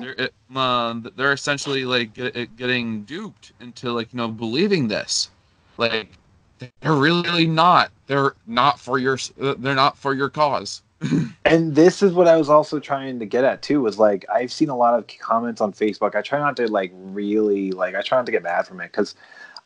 [0.00, 5.30] they're um, they're essentially like get, getting duped into like you know believing this.
[5.76, 6.10] Like
[6.58, 7.90] they're really not.
[8.06, 10.82] They're not for your they're not for your cause
[11.44, 13.80] and this is what I was also trying to get at too.
[13.80, 16.14] Was like I've seen a lot of comments on Facebook.
[16.14, 18.92] I try not to like really like I try not to get mad from it
[18.92, 19.14] because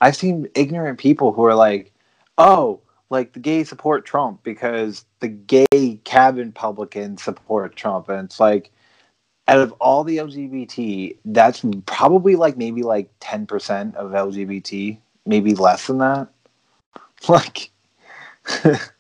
[0.01, 1.93] I've seen ignorant people who are like,
[2.39, 2.81] "Oh,
[3.11, 8.71] like the gay support Trump because the gay cabin publicans support Trump," and it's like,
[9.49, 15.55] out of all the LGBT, that's probably like maybe like ten percent of LGBT, maybe
[15.55, 16.29] less than that.
[17.29, 17.71] Like.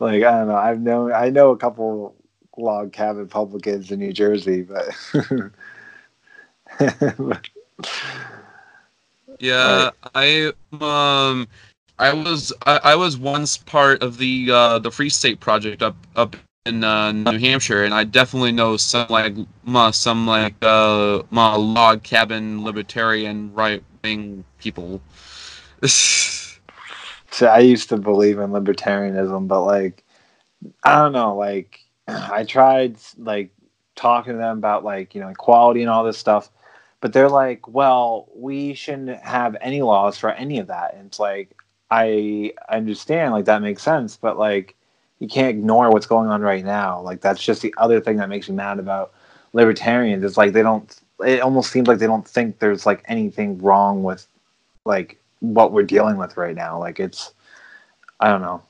[0.00, 0.56] like I don't know.
[0.56, 2.16] I've known I know a couple
[2.56, 4.88] log cabin publicans in New Jersey, but
[9.38, 11.46] yeah, I um
[11.98, 15.96] I was I, I, was once part of the uh, the Free State Project up
[16.16, 16.34] up
[16.64, 19.34] in uh, New Hampshire, and I definitely know some like
[19.68, 25.02] uh, some like uh, log cabin libertarian right wing people.
[27.30, 30.04] So I used to believe in libertarianism, but like,
[30.84, 33.50] I don't know, like I tried like
[33.96, 36.50] talking to them about like you know equality and all this stuff,
[37.00, 40.94] but they're like, well, we shouldn't have any laws for any of that.
[40.94, 41.56] And it's like
[41.90, 44.76] I understand, like that makes sense, but like
[45.18, 47.00] you can't ignore what's going on right now.
[47.00, 49.12] Like that's just the other thing that makes me mad about
[49.52, 50.24] libertarians.
[50.24, 50.94] It's like they don't.
[51.24, 54.26] It almost seems like they don't think there's like anything wrong with
[54.86, 56.78] like what we're dealing with right now.
[56.78, 57.34] Like it's,
[58.20, 58.62] I don't know.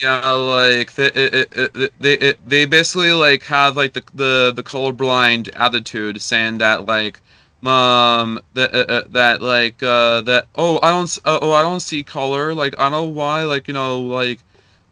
[0.00, 4.62] yeah, like they it, it, they it, they basically like have like the the the
[4.62, 7.20] colorblind attitude, saying that like
[7.64, 11.80] um that uh, uh, that like uh that oh I don't uh, oh I don't
[11.80, 14.40] see color like I don't know why like you know like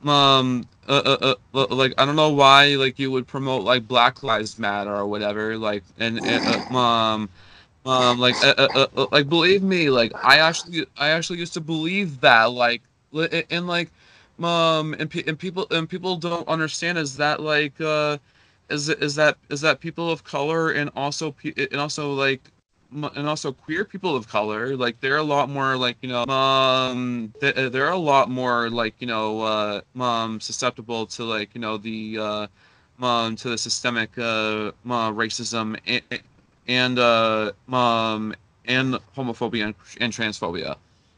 [0.05, 4.23] um uh, uh, uh, like I don't know why like you would promote like Black
[4.23, 7.29] Lives Matter or whatever like and, and uh, um
[7.91, 11.61] um like uh, uh, uh, like believe me like i actually i actually used to
[11.61, 12.83] believe that like
[13.51, 13.91] and like
[14.43, 18.17] um and, and people and people don't understand is that like uh
[18.69, 22.41] is is that is that people of color and also and also like
[22.93, 27.33] and also queer people of color like they're a lot more like you know um
[27.41, 32.19] they're a lot more like you know uh um susceptible to like you know the
[32.19, 32.47] uh
[33.03, 35.79] um to the systemic uh, uh racism
[36.67, 38.35] and uh um
[38.67, 40.77] and homophobia and, and transphobia.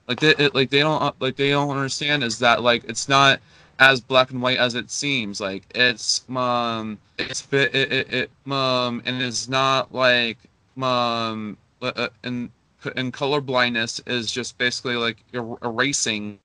[0.08, 3.08] Like they it, like they don't uh, like they don't understand is that like it's
[3.08, 3.40] not
[3.78, 5.40] as black and white as it seems.
[5.40, 10.38] Like it's um it's it, it, it um and it's not like
[10.80, 12.50] um uh, and
[12.96, 16.38] and color blindness is just basically like er- erasing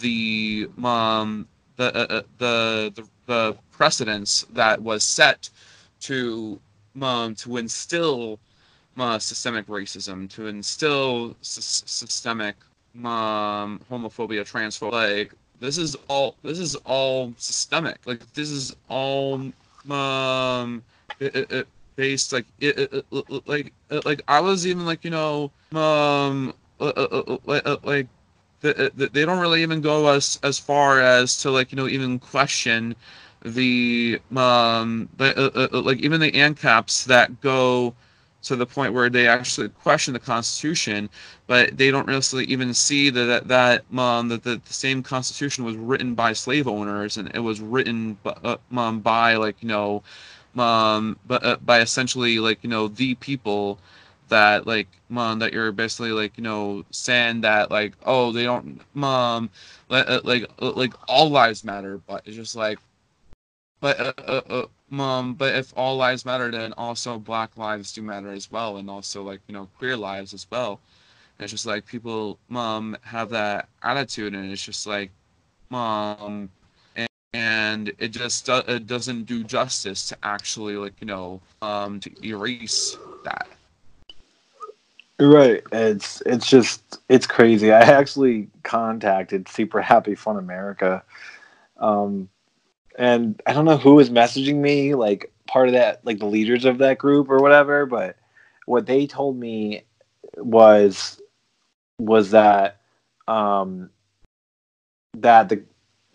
[0.00, 1.46] the um
[1.76, 5.50] the, uh, uh the the the precedence that was set
[6.00, 6.60] to
[7.02, 8.38] um, to instill
[8.98, 12.56] uh, systemic racism, to instill s- systemic
[13.04, 15.18] um, homophobia, transphobia.
[15.18, 17.98] Like this is all this is all systemic.
[18.06, 19.52] Like this is all
[19.90, 20.82] um,
[21.20, 23.04] it, it, based like it,
[23.46, 23.72] like
[24.04, 28.06] like I was even like you know um like
[28.60, 32.94] they don't really even go as as far as to like you know even question
[33.44, 37.94] the um the, uh, uh, like even the ANCAPs that go
[38.42, 41.08] to the point where they actually question the Constitution,
[41.46, 45.64] but they don't really even see that that, that um that the, the same Constitution
[45.64, 49.68] was written by slave owners and it was written by, uh, um, by like you
[49.68, 50.02] know
[50.56, 53.78] um but uh, by essentially like you know the people
[54.28, 58.80] that like mom that you're basically like you know saying that like oh they don't
[58.94, 59.50] mom
[59.88, 62.78] like uh, like like all lives matter but it's just like
[63.80, 64.40] but uh, uh,
[64.92, 68.76] uh, um, but if all lives matter, then also black lives do matter as well,
[68.76, 70.80] and also like you know queer lives as well.
[71.38, 75.10] And it's just like people um have that attitude, and it's just like
[75.70, 76.50] um
[77.32, 82.96] and, it just it doesn't do justice to actually like you know um to erase
[83.24, 83.48] that.
[85.18, 85.62] Right.
[85.72, 87.72] It's it's just it's crazy.
[87.72, 91.02] I actually contacted Super Happy Fun America.
[91.78, 92.28] Um
[92.96, 96.64] and I don't know who was messaging me, like part of that like the leaders
[96.64, 98.16] of that group or whatever, but
[98.64, 99.82] what they told me
[100.36, 101.20] was
[101.98, 102.80] was that
[103.28, 103.90] um
[105.18, 105.62] that the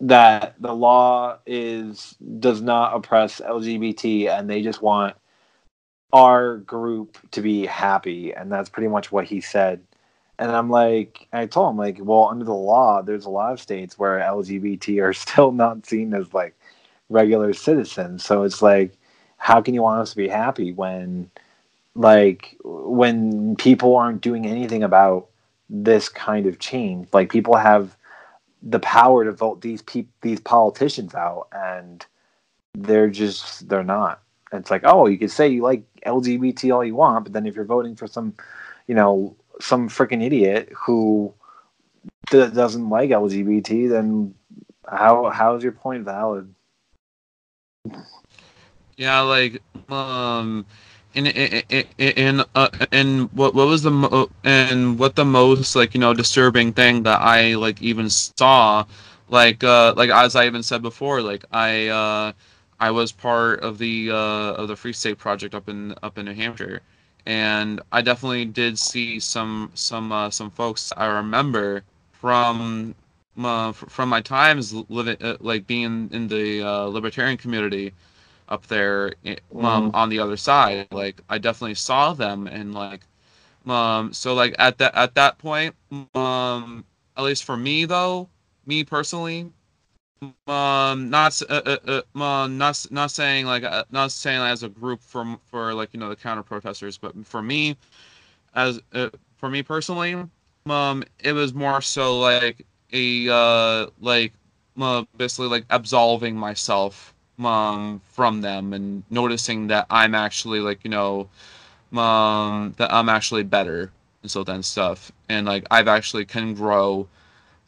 [0.00, 5.16] that the law is does not oppress LGBT and they just want
[6.12, 8.34] our group to be happy.
[8.34, 9.82] And that's pretty much what he said.
[10.38, 13.60] And i'm like i told him like well under the law there's a lot of
[13.60, 16.56] states where lgbt are still not seen as like
[17.12, 18.94] regular citizens so it's like
[19.42, 21.28] how can you want us to be happy when
[21.96, 25.28] like when people aren't doing anything about
[25.68, 27.08] this kind of change?
[27.12, 27.96] Like people have
[28.62, 32.06] the power to vote these pe- these politicians out and
[32.74, 34.22] they're just they're not.
[34.52, 37.56] It's like, oh, you could say you like LGBT all you want, but then if
[37.56, 38.34] you're voting for some,
[38.86, 41.34] you know, some freaking idiot who
[42.30, 44.34] d- doesn't like LGBT, then
[44.86, 46.54] how how is your point valid?
[48.96, 50.66] Yeah, like um,
[51.14, 55.94] in in in uh, in what what was the mo- and what the most like
[55.94, 58.84] you know disturbing thing that I like even saw,
[59.28, 62.32] like uh like as I even said before, like I uh
[62.80, 66.26] I was part of the uh, of the Free State Project up in up in
[66.26, 66.82] New Hampshire,
[67.26, 72.94] and I definitely did see some some uh, some folks I remember from
[73.38, 77.92] uh, from my times living uh, like being in the uh, libertarian community
[78.48, 79.94] up there um, mm.
[79.94, 80.88] on the other side.
[80.90, 83.02] Like I definitely saw them and like
[83.66, 85.74] um so like at that at that point
[86.14, 86.84] um
[87.16, 88.28] at least for me though
[88.66, 89.50] me personally
[90.46, 95.00] um not uh, uh, uh, not not saying like uh, not saying as a group
[95.00, 97.76] for for like you know the counter protesters but for me
[98.54, 100.16] as uh, for me personally
[100.66, 104.32] um it was more so like a uh like
[104.80, 110.90] uh, basically like absolving myself um from them and noticing that I'm actually like you
[110.90, 111.28] know
[111.96, 115.12] um that I'm actually better and so then stuff.
[115.28, 117.08] And like I've actually can grow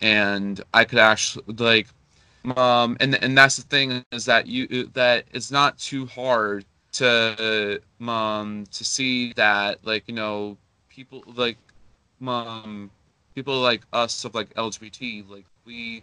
[0.01, 1.89] and I could actually like
[2.57, 7.81] um and and that's the thing is that you that it's not too hard to
[8.01, 10.57] um to see that like you know
[10.89, 11.59] people like
[12.27, 12.91] um
[13.35, 16.03] people like us of like lgbt like we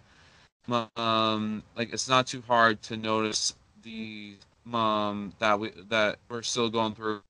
[0.96, 4.36] um like it's not too hard to notice the
[4.74, 7.22] um that we that we're still going through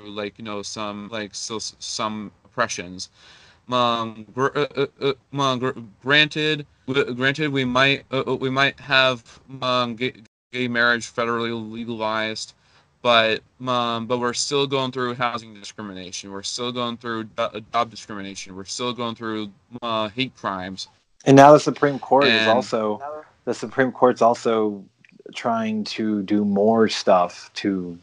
[0.00, 3.10] like you know some like still some oppressions.
[3.70, 9.96] Um, uh, uh, uh gr- granted, granted, we might uh, uh, we might have um,
[9.96, 10.12] gay,
[10.52, 12.54] gay, marriage federally legalized,
[13.06, 16.32] but um, but we're still going through housing discrimination.
[16.32, 17.28] We're still going through
[17.72, 18.56] job discrimination.
[18.56, 20.88] We're still going through uh, hate crimes.
[21.24, 23.00] And now the Supreme Court and, is also
[23.44, 24.84] the Supreme Court's also
[25.36, 27.96] trying to do more stuff to,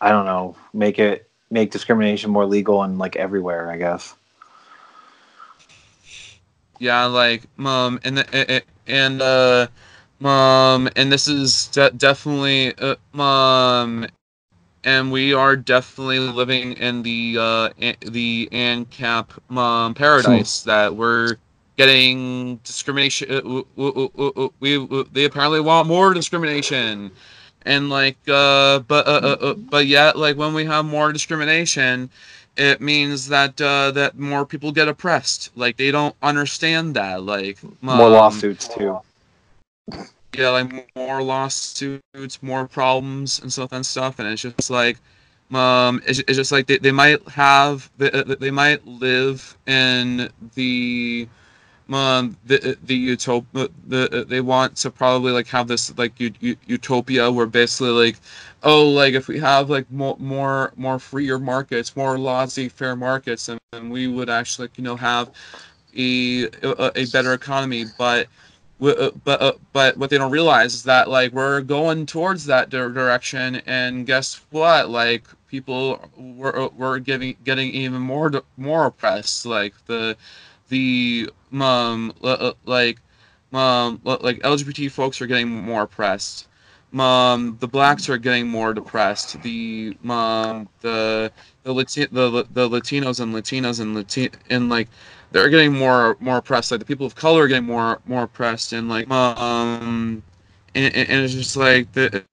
[0.00, 3.70] I don't know, make it make discrimination more legal and like everywhere.
[3.70, 4.16] I guess
[6.78, 9.66] yeah like um and the, and uh
[10.20, 14.06] um and this is de- definitely uh, um
[14.86, 17.68] and we are definitely living in the uh
[18.06, 21.36] the ANCAP um paradise that we're
[21.76, 27.10] getting discrimination uh, we, we, they apparently want more discrimination
[27.66, 32.10] and like uh but uh, uh, uh but yet like when we have more discrimination
[32.56, 35.50] it means that uh, that more people get oppressed.
[35.56, 37.22] Like they don't understand that.
[37.22, 39.00] Like um, more lawsuits too.
[40.32, 44.98] Yeah, like more lawsuits, more problems and stuff and stuff, and it's just like,
[45.54, 51.26] um, it's, it's just like they, they might have they, they might live in the
[51.92, 57.30] um, the the utopia the they want to probably like have this like u- utopia
[57.30, 58.16] where basically like
[58.64, 63.60] oh like if we have like more more more freer markets more laissez-faire markets and,
[63.72, 65.30] and we would actually you know have
[65.96, 67.84] a a, a better economy.
[67.98, 68.28] But uh,
[68.78, 73.56] but uh, but what they don't realize is that like we're going towards that direction
[73.66, 80.16] and guess what like people were were giving getting even more more oppressed like the
[80.68, 82.12] the um
[82.64, 83.00] like
[83.52, 86.48] um like LGBT folks are getting more oppressed.
[86.98, 89.40] um, the blacks are getting more depressed.
[89.42, 91.32] The um, the
[91.64, 94.88] the, Lati- the the Latinos and Latinas and Latin and like
[95.36, 96.70] they're getting more more oppressed.
[96.70, 100.22] Like the people of color are getting more more oppressed, and like um,
[100.74, 102.24] and, and it's just like the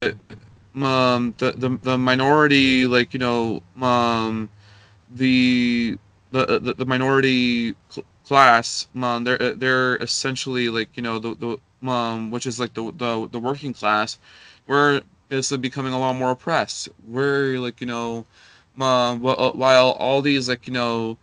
[0.76, 4.50] um the, the the minority like you know um
[5.12, 5.98] the
[6.32, 11.90] the the, the minority cl- class um they're they're essentially like you know the the
[11.90, 14.18] um which is like the the, the working class
[14.68, 18.26] we're basically becoming a lot more oppressed we're like you know
[18.80, 21.18] um while all these like you know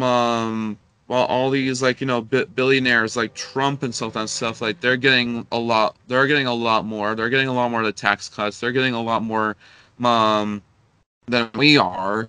[0.00, 4.80] um while all these like you know billionaires like Trump and stuff and stuff like
[4.80, 7.86] they're getting a lot they're getting a lot more they're getting a lot more of
[7.86, 9.56] the tax cuts they're getting a lot more
[10.02, 10.62] um
[11.26, 12.28] than we are.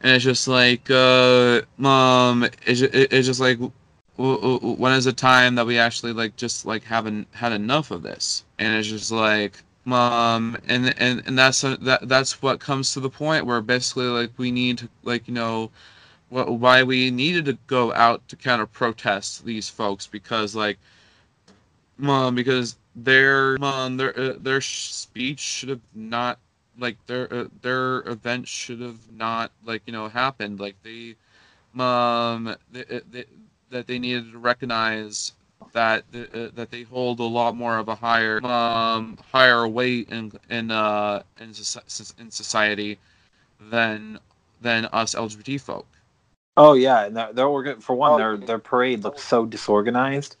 [0.00, 3.58] And it's just like uh um it's, it's just like
[4.16, 8.44] when is the time that we actually like just like haven't had enough of this?
[8.58, 13.00] And it's just like um and and and that's a, that that's what comes to
[13.00, 15.70] the point where basically like we need to like you know
[16.30, 20.78] why we needed to go out to kind of protest these folks because like
[22.02, 26.38] um, because their um, their uh, their speech should have not
[26.78, 31.14] like their uh, their event should have not like you know happened like they
[31.78, 33.24] um they, uh, they,
[33.70, 35.32] that they needed to recognize
[35.72, 40.32] that uh, that they hold a lot more of a higher um higher weight in
[40.50, 41.48] in uh in,
[42.18, 42.98] in society
[43.70, 44.18] than
[44.60, 45.86] than us LGBT folk.
[46.58, 50.34] Oh yeah, and their, their for one, their their parade looked so disorganized,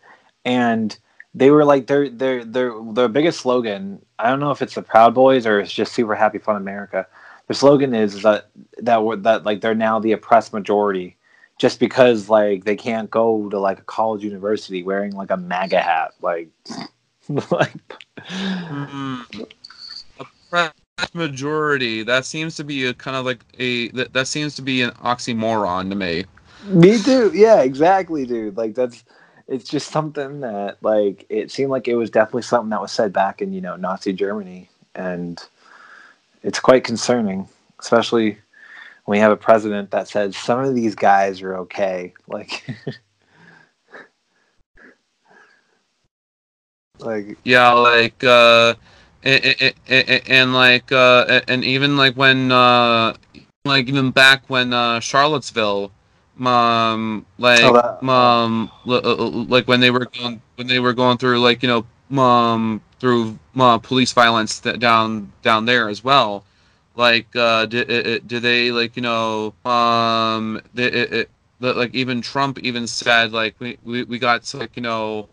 [0.44, 0.98] and
[1.32, 4.04] they were like their their their their biggest slogan.
[4.18, 7.06] I don't know if it's the Proud Boys or it's just Super Happy Fun America.
[7.46, 11.16] Their slogan is that that that like they're now the oppressed majority,
[11.56, 15.80] just because like they can't go to like a college university wearing like a MAGA
[15.80, 16.48] hat, like
[17.28, 17.72] like.
[18.18, 19.42] Mm-hmm.
[20.18, 20.77] Oppressed
[21.14, 24.82] majority that seems to be a kind of like a that, that seems to be
[24.82, 26.24] an oxymoron to me.
[26.64, 27.30] Me too.
[27.34, 28.56] Yeah exactly dude.
[28.56, 29.04] Like that's
[29.46, 33.12] it's just something that like it seemed like it was definitely something that was said
[33.12, 34.68] back in you know nazi germany.
[34.94, 35.40] And
[36.42, 37.48] it's quite concerning
[37.80, 38.38] especially
[39.04, 42.12] when we have a president that says some of these guys are okay.
[42.26, 42.66] Like
[46.98, 48.74] like yeah like uh
[49.22, 53.14] and, and, and like uh, and even like when uh,
[53.64, 55.90] like even back when uh, Charlottesville,
[56.44, 58.70] um, like oh, um,
[59.48, 63.38] like when they were going when they were going through like you know um through
[63.58, 66.44] uh, police violence down down there as well.
[66.96, 72.86] Like, uh, did, did they like you know um it, it, like even Trump even
[72.86, 75.28] said like we, we, we got like you know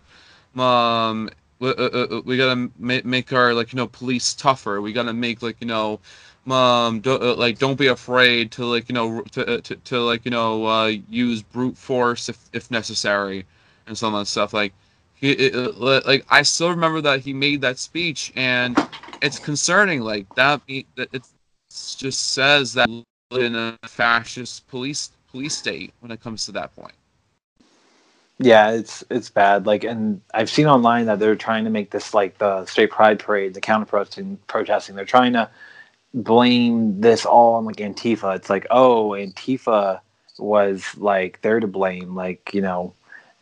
[0.56, 1.30] um
[1.62, 4.82] uh, uh, uh, we gotta make, make our like you know police tougher.
[4.82, 6.00] We gotta make like you know,
[6.50, 10.00] um, do, uh, like don't be afraid to like you know to uh, to, to
[10.02, 13.46] like you know use brute force if if necessary,
[13.88, 14.54] and some of that stuff.
[14.54, 14.74] Like
[15.16, 18.78] he it, like I still remember that he made that speech, and
[19.22, 20.02] it's concerning.
[20.02, 20.62] Like that
[20.96, 21.24] that it
[21.70, 22.90] just says that
[23.32, 26.96] in a fascist police police state when it comes to that point.
[28.40, 29.66] Yeah, it's it's bad.
[29.66, 33.20] Like, and I've seen online that they're trying to make this like the straight pride
[33.20, 34.96] parade, the counter protesting, protesting.
[34.96, 35.50] They're trying to
[36.14, 38.36] blame this all on like Antifa.
[38.38, 40.02] It's like, oh, Antifa
[40.40, 42.94] was like they're to blame, like you know,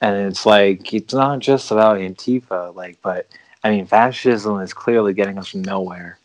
[0.01, 3.27] and it's like it's not just about Antifa, like, but
[3.63, 6.19] I mean, fascism is clearly getting us nowhere.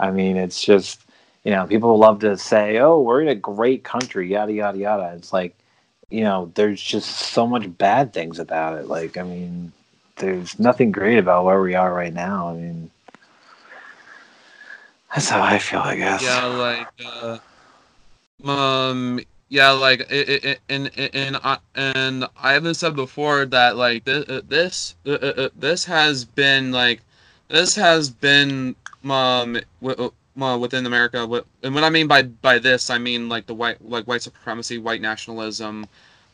[0.00, 1.02] I mean, it's just
[1.44, 5.14] you know, people love to say, oh, we're in a great country, yada yada yada.
[5.16, 5.56] It's like
[6.12, 8.86] you know, there's just so much bad things about it.
[8.86, 9.72] Like, I mean,
[10.16, 12.50] there's nothing great about where we are right now.
[12.50, 12.90] I mean,
[15.14, 16.22] that's how I feel, I guess.
[16.22, 16.88] Yeah, like,
[18.44, 23.76] uh, um, yeah, like, it, it, and and I and I haven't said before that
[23.76, 27.00] like this uh, this uh, uh, this has been like
[27.48, 28.76] this has been
[29.08, 29.58] um
[30.36, 31.22] within America.
[31.62, 34.78] And what I mean by by this, I mean like the white like white supremacy,
[34.78, 35.86] white nationalism,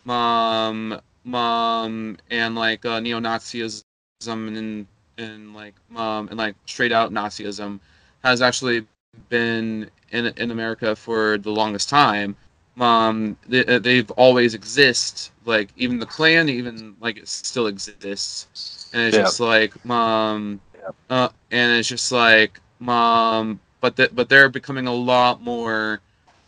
[0.08, 1.00] um,
[1.32, 3.82] um, and like uh, neo-Nazism
[4.26, 4.86] and
[5.18, 7.80] and like um and like straight out Nazism
[8.22, 8.86] has actually
[9.28, 12.36] been in in America for the longest time.
[12.80, 15.32] Um, they, they've always exist.
[15.44, 19.22] Like even the Klan, even like it still exists, and it's yeah.
[19.22, 20.90] just like um, yeah.
[21.10, 26.00] uh, and it's just like um, but the, but they're becoming a lot more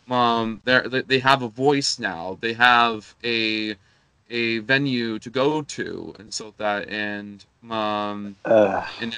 [0.09, 2.37] um they they have a voice now.
[2.41, 3.75] They have a
[4.29, 8.85] a venue to go to and so that and um uh.
[8.99, 9.17] and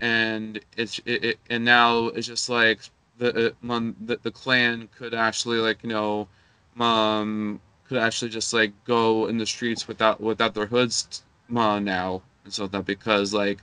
[0.00, 2.80] and it's it, it and now it's just like
[3.18, 6.28] the, uh, um, the the Klan could actually like you know
[6.78, 11.22] um could actually just like go in the streets without without their hoods
[11.54, 12.22] uh, now.
[12.44, 13.58] And so that because like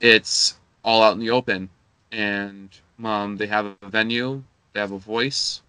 [0.00, 1.70] it's all out in the open.
[2.10, 2.68] And
[3.04, 4.42] um they have a venue
[4.72, 5.62] they have a voice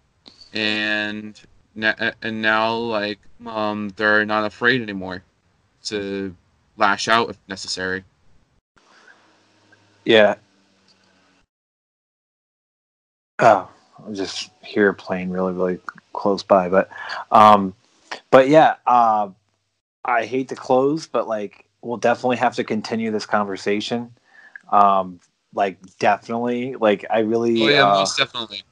[0.52, 1.40] and
[2.22, 5.22] and now like um they're not afraid anymore
[5.84, 6.34] to
[6.76, 8.04] lash out if necessary
[10.04, 10.36] Yeah.
[13.38, 13.68] Oh,
[14.04, 15.78] I'm just hear a plane really, really
[16.12, 16.88] close by, but,
[17.30, 17.74] um,
[18.30, 19.28] but yeah, uh,
[20.04, 24.12] I hate to close, but like we'll definitely have to continue this conversation.
[24.70, 25.20] Um,
[25.54, 28.62] like definitely, like I really, oh yeah uh, most definitely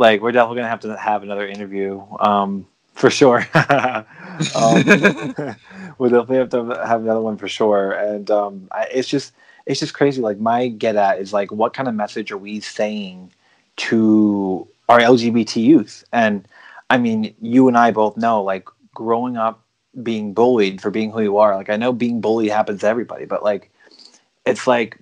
[0.00, 3.46] like we're definitely gonna have to have another interview, um, for sure.
[3.54, 4.84] um,
[5.98, 9.34] we'll definitely have to have another one for sure, and um, I, it's just
[9.66, 10.22] it's just crazy.
[10.22, 13.30] Like my get at is like, what kind of message are we saying
[13.76, 16.02] to our LGBT youth?
[16.14, 16.48] And
[16.88, 19.62] I mean, you and I both know, like growing up
[20.02, 21.54] being bullied for being who you are.
[21.54, 23.70] Like I know being bullied happens to everybody, but like
[24.46, 24.98] it's like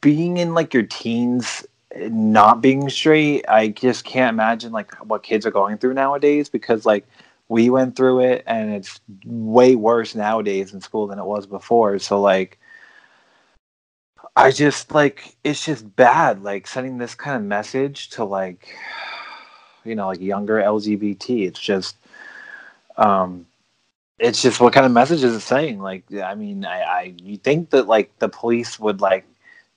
[0.00, 1.66] being in like your teens
[2.10, 6.84] not being straight i just can't imagine like what kids are going through nowadays because
[6.84, 7.06] like
[7.48, 11.98] we went through it and it's way worse nowadays in school than it was before.
[11.98, 12.58] So like
[14.34, 18.76] i just like it's just bad like sending this kind of message to like
[19.84, 21.96] you know like younger lgbt it's just
[22.98, 23.46] um
[24.18, 25.78] it's just what kind of message is it saying?
[25.78, 29.26] Like i mean i i you think that like the police would like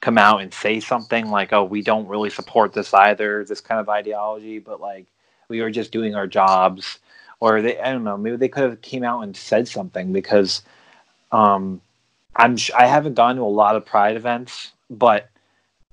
[0.02, 3.80] come out and say something like, "Oh, we don't really support this either, this kind
[3.80, 5.08] of ideology," but like
[5.50, 7.00] we were just doing our jobs,
[7.39, 10.62] or they, I don't know, maybe they could have came out and said something because
[11.32, 11.82] um,
[12.36, 15.30] I'm sh- I haven't gone to a lot of Pride events, but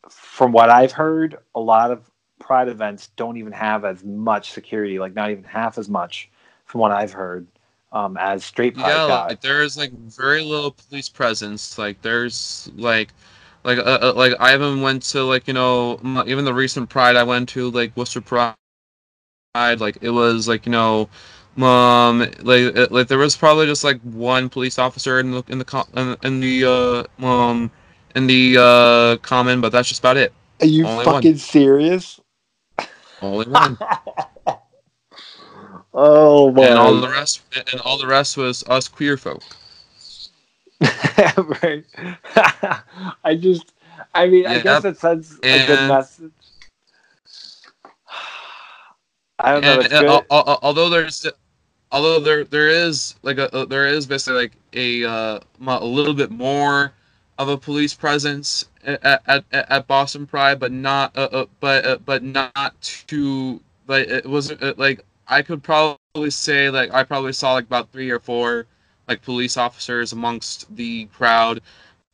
[0.09, 4.99] from what I've heard, a lot of Pride events don't even have as much security,
[4.99, 6.29] like not even half as much,
[6.67, 7.47] from what I've heard.
[7.93, 9.29] Um, as straight pride yeah guys.
[9.31, 13.11] like there's like very little police presence like there's like
[13.67, 17.17] like uh, uh, like I even went to like you know even the recent Pride
[17.17, 18.55] I went to like Worcester Pride
[19.55, 21.09] like it was like you know
[21.63, 25.59] um like it, like there was probably just like one police officer in the in
[25.59, 27.71] the in, in the uh um
[28.15, 32.21] in the uh common but that's just about it Are you Only fucking serious?
[33.23, 33.79] only one
[35.95, 36.67] oh my!
[36.67, 37.43] and all the rest
[37.73, 39.43] and all the rest was us queer folk
[41.63, 41.85] right.
[43.25, 43.73] I just,
[44.15, 46.33] I mean, I guess it sends a good message.
[49.39, 49.81] I don't know.
[49.81, 51.27] and, and al- al- although there's
[51.93, 56.15] although there there is like a, a- there is basically like a uh, a little
[56.15, 56.93] bit more
[57.39, 61.87] of a police presence at at, at, at Boston Pride, but not uh, uh, but
[61.87, 62.75] uh, but not
[63.07, 67.65] too but it wasn't uh, like I could probably say like I probably saw like
[67.65, 68.67] about three or four
[69.09, 71.61] like police officers amongst the crowd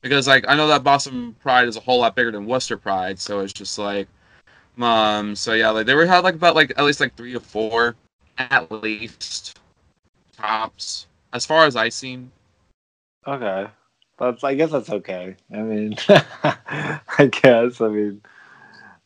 [0.02, 3.18] because like I know that Boston Pride is a whole lot bigger than Worcester Pride,
[3.18, 4.08] so it's just like
[4.78, 5.34] um.
[5.34, 7.96] So yeah, like they were had like about like at least like three or four,
[8.38, 9.58] at least,
[10.36, 11.06] tops.
[11.32, 12.30] As far as I seen.
[13.26, 13.66] okay,
[14.18, 14.44] that's.
[14.44, 15.36] I guess that's okay.
[15.52, 17.80] I mean, I guess.
[17.80, 18.22] I mean,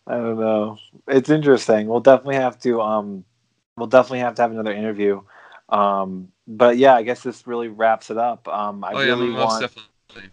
[0.06, 0.78] I don't know.
[1.06, 1.86] It's interesting.
[1.86, 2.80] We'll definitely have to.
[2.80, 3.24] Um,
[3.76, 5.22] we'll definitely have to have another interview.
[5.68, 8.46] Um, but yeah, I guess this really wraps it up.
[8.48, 9.60] Um, I oh yeah, really most want.
[9.62, 10.30] definitely.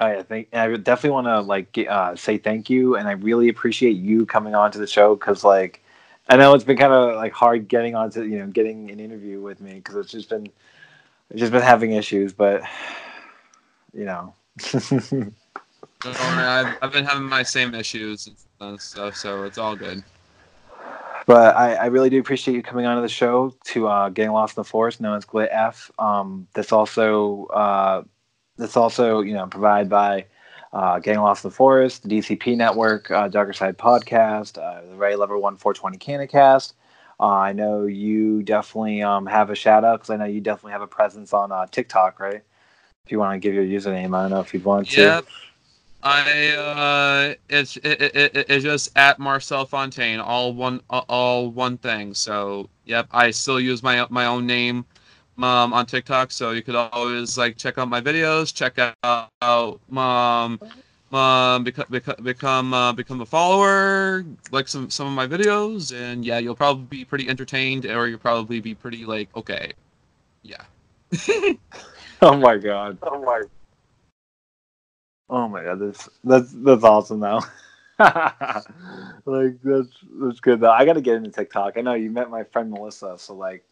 [0.00, 0.54] Oh yeah, thank.
[0.54, 4.54] I definitely want to like uh, say thank you, and I really appreciate you coming
[4.54, 5.82] on to the show because like
[6.28, 9.40] I know it's been kind of like hard getting onto you know getting an interview
[9.40, 10.48] with me because it's just been
[11.30, 12.62] it's just been having issues, but
[13.92, 14.34] you know.
[16.06, 18.28] I've, I've been having my same issues
[18.60, 20.04] and stuff, so it's all good.
[21.26, 24.32] But I, I really do appreciate you coming on to the show to uh, Getting
[24.32, 25.90] Lost in the Forest, known as Glit F.
[25.98, 28.02] Um, this also uh,
[28.56, 30.26] this also you know provided by
[30.72, 34.96] uh, Getting Lost in the Forest, the DCP Network, uh, Darker Side Podcast, uh, the
[34.96, 36.74] Ray Lever One Four Twenty Canicast.
[37.18, 40.72] Uh, I know you definitely um, have a shout out because I know you definitely
[40.72, 42.42] have a presence on uh, TikTok, right?
[43.06, 45.24] If you want to give your username, I don't know if you'd want to.
[46.04, 46.12] Yep.
[46.12, 51.78] I uh, it's it, it, it, it's just at Marcel Fontaine, all one all one
[51.78, 52.12] thing.
[52.12, 54.84] So yep, I still use my my own name
[55.38, 60.60] um, on TikTok, so you could always like check out my videos, check out um,
[61.12, 66.22] um become become become uh, become a follower, like some some of my videos, and
[66.24, 69.72] yeah, you'll probably be pretty entertained, or you'll probably be pretty like okay,
[70.42, 70.62] yeah.
[72.22, 72.96] Oh my god.
[73.02, 73.42] Oh my
[75.30, 77.40] Oh my god, that's that's that's awesome though.
[77.98, 79.88] like that's
[80.20, 80.70] that's good though.
[80.70, 81.78] I got to get into TikTok.
[81.78, 83.64] I know you met my friend Melissa, so like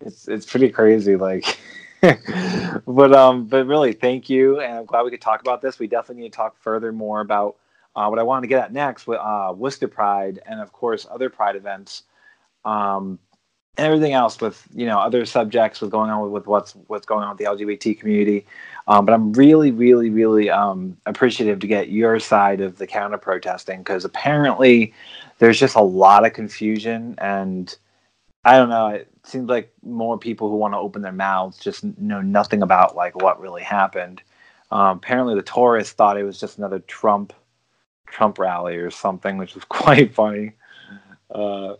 [0.00, 1.16] it's it's pretty crazy.
[1.16, 1.58] Like,
[2.86, 5.78] but um, but really, thank you, and I'm glad we could talk about this.
[5.78, 7.56] We definitely need to talk further more about
[7.94, 11.06] uh, what I wanted to get at next with uh, Worcester Pride, and of course
[11.10, 12.04] other Pride events.
[12.64, 13.18] Um,
[13.78, 17.24] everything else with you know other subjects with going on with, with what's what's going
[17.24, 18.46] on with the LGBT community.
[18.88, 23.18] Um, but I'm really, really, really um, appreciative to get your side of the counter
[23.18, 24.94] protesting because apparently
[25.38, 27.76] there's just a lot of confusion and
[28.44, 28.88] I don't know.
[28.88, 32.96] It seems like more people who want to open their mouths just know nothing about
[32.96, 34.22] like what really happened.
[34.70, 37.32] Um, apparently, the tourists thought it was just another Trump
[38.06, 40.52] Trump rally or something, which was quite funny.
[41.30, 41.74] Uh,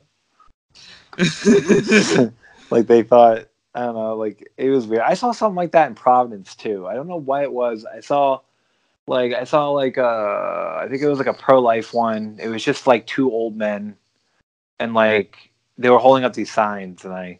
[2.71, 5.03] like they thought I don't know, like it was weird.
[5.03, 6.87] I saw something like that in Providence too.
[6.87, 7.85] I don't know why it was.
[7.85, 8.41] I saw
[9.07, 12.39] like I saw like uh I think it was like a pro life one.
[12.41, 13.97] It was just like two old men
[14.79, 17.39] and like they were holding up these signs and I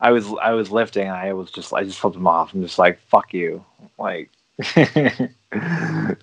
[0.00, 2.52] I was I was lifting and I was just I just flipped them off.
[2.52, 3.64] I'm just like fuck you.
[3.98, 4.30] Like
[4.76, 5.30] like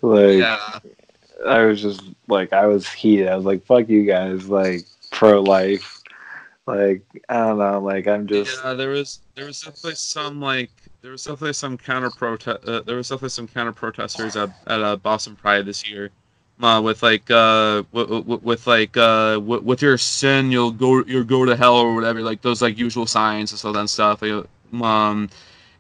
[0.04, 0.80] yeah.
[1.46, 3.28] I was just like I was heated.
[3.28, 4.82] I was like fuck you guys like
[5.12, 6.03] pro life
[6.66, 8.74] like I don't know, like I'm just yeah.
[8.74, 12.66] There was there was definitely some like there was definitely some counter protest.
[12.66, 16.12] Uh, there was definitely some counter protesters at at uh, Boston Pride this year.
[16.62, 18.10] Uh, with like uh with,
[18.44, 22.22] with like uh with, with your sin you'll go you'll go to hell or whatever
[22.22, 24.46] like those like usual signs and so then stuff like,
[24.82, 25.30] um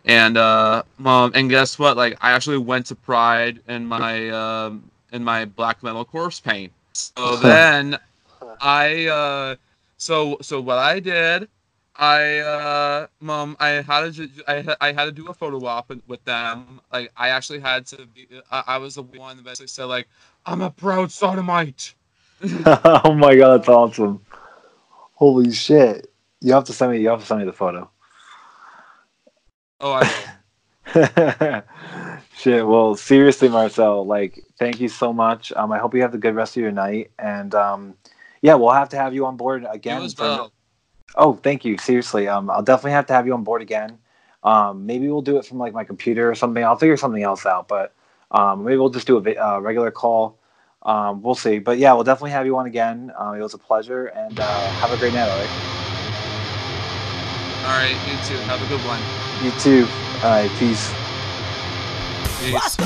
[0.03, 4.89] and uh mom and guess what like I actually went to Pride in my um
[5.13, 7.97] in my black metal corpse paint so then
[8.59, 9.55] I uh
[10.03, 11.47] so so what I did,
[11.95, 16.23] I uh, mom, I had to I, I had to do a photo op with
[16.25, 16.81] them.
[16.91, 18.27] Like I actually had to be.
[18.51, 20.09] I, I was the one that basically said like,
[20.45, 21.95] I'm a proud sodomite.
[22.43, 24.25] oh my god, that's awesome!
[25.13, 26.11] Holy shit!
[26.41, 26.99] You have to send me.
[26.99, 27.89] You have to send me the photo.
[29.79, 30.03] Oh, I.
[32.35, 32.67] shit.
[32.67, 34.05] Well, seriously, Marcel.
[34.05, 35.53] Like, thank you so much.
[35.53, 37.95] Um, I hope you have a good rest of your night, and um,
[38.43, 40.07] yeah, we'll have to have you on board again.
[40.09, 40.49] For,
[41.15, 41.77] oh, thank you.
[41.77, 43.97] Seriously, um, I'll definitely have to have you on board again.
[44.43, 46.61] Um, maybe we'll do it from like my computer or something.
[46.61, 47.95] I'll figure something else out, but
[48.31, 50.37] um, maybe we'll just do a uh, regular call.
[50.81, 51.59] Um, we'll see.
[51.59, 53.13] But yeah, we'll definitely have you on again.
[53.17, 55.49] Uh, it was a pleasure, and uh, have a great night, Alec.
[57.63, 58.43] All right, you too.
[58.43, 58.99] Have a good one.
[59.41, 59.87] You too.
[60.21, 60.91] All right, peace.
[62.41, 62.77] peace.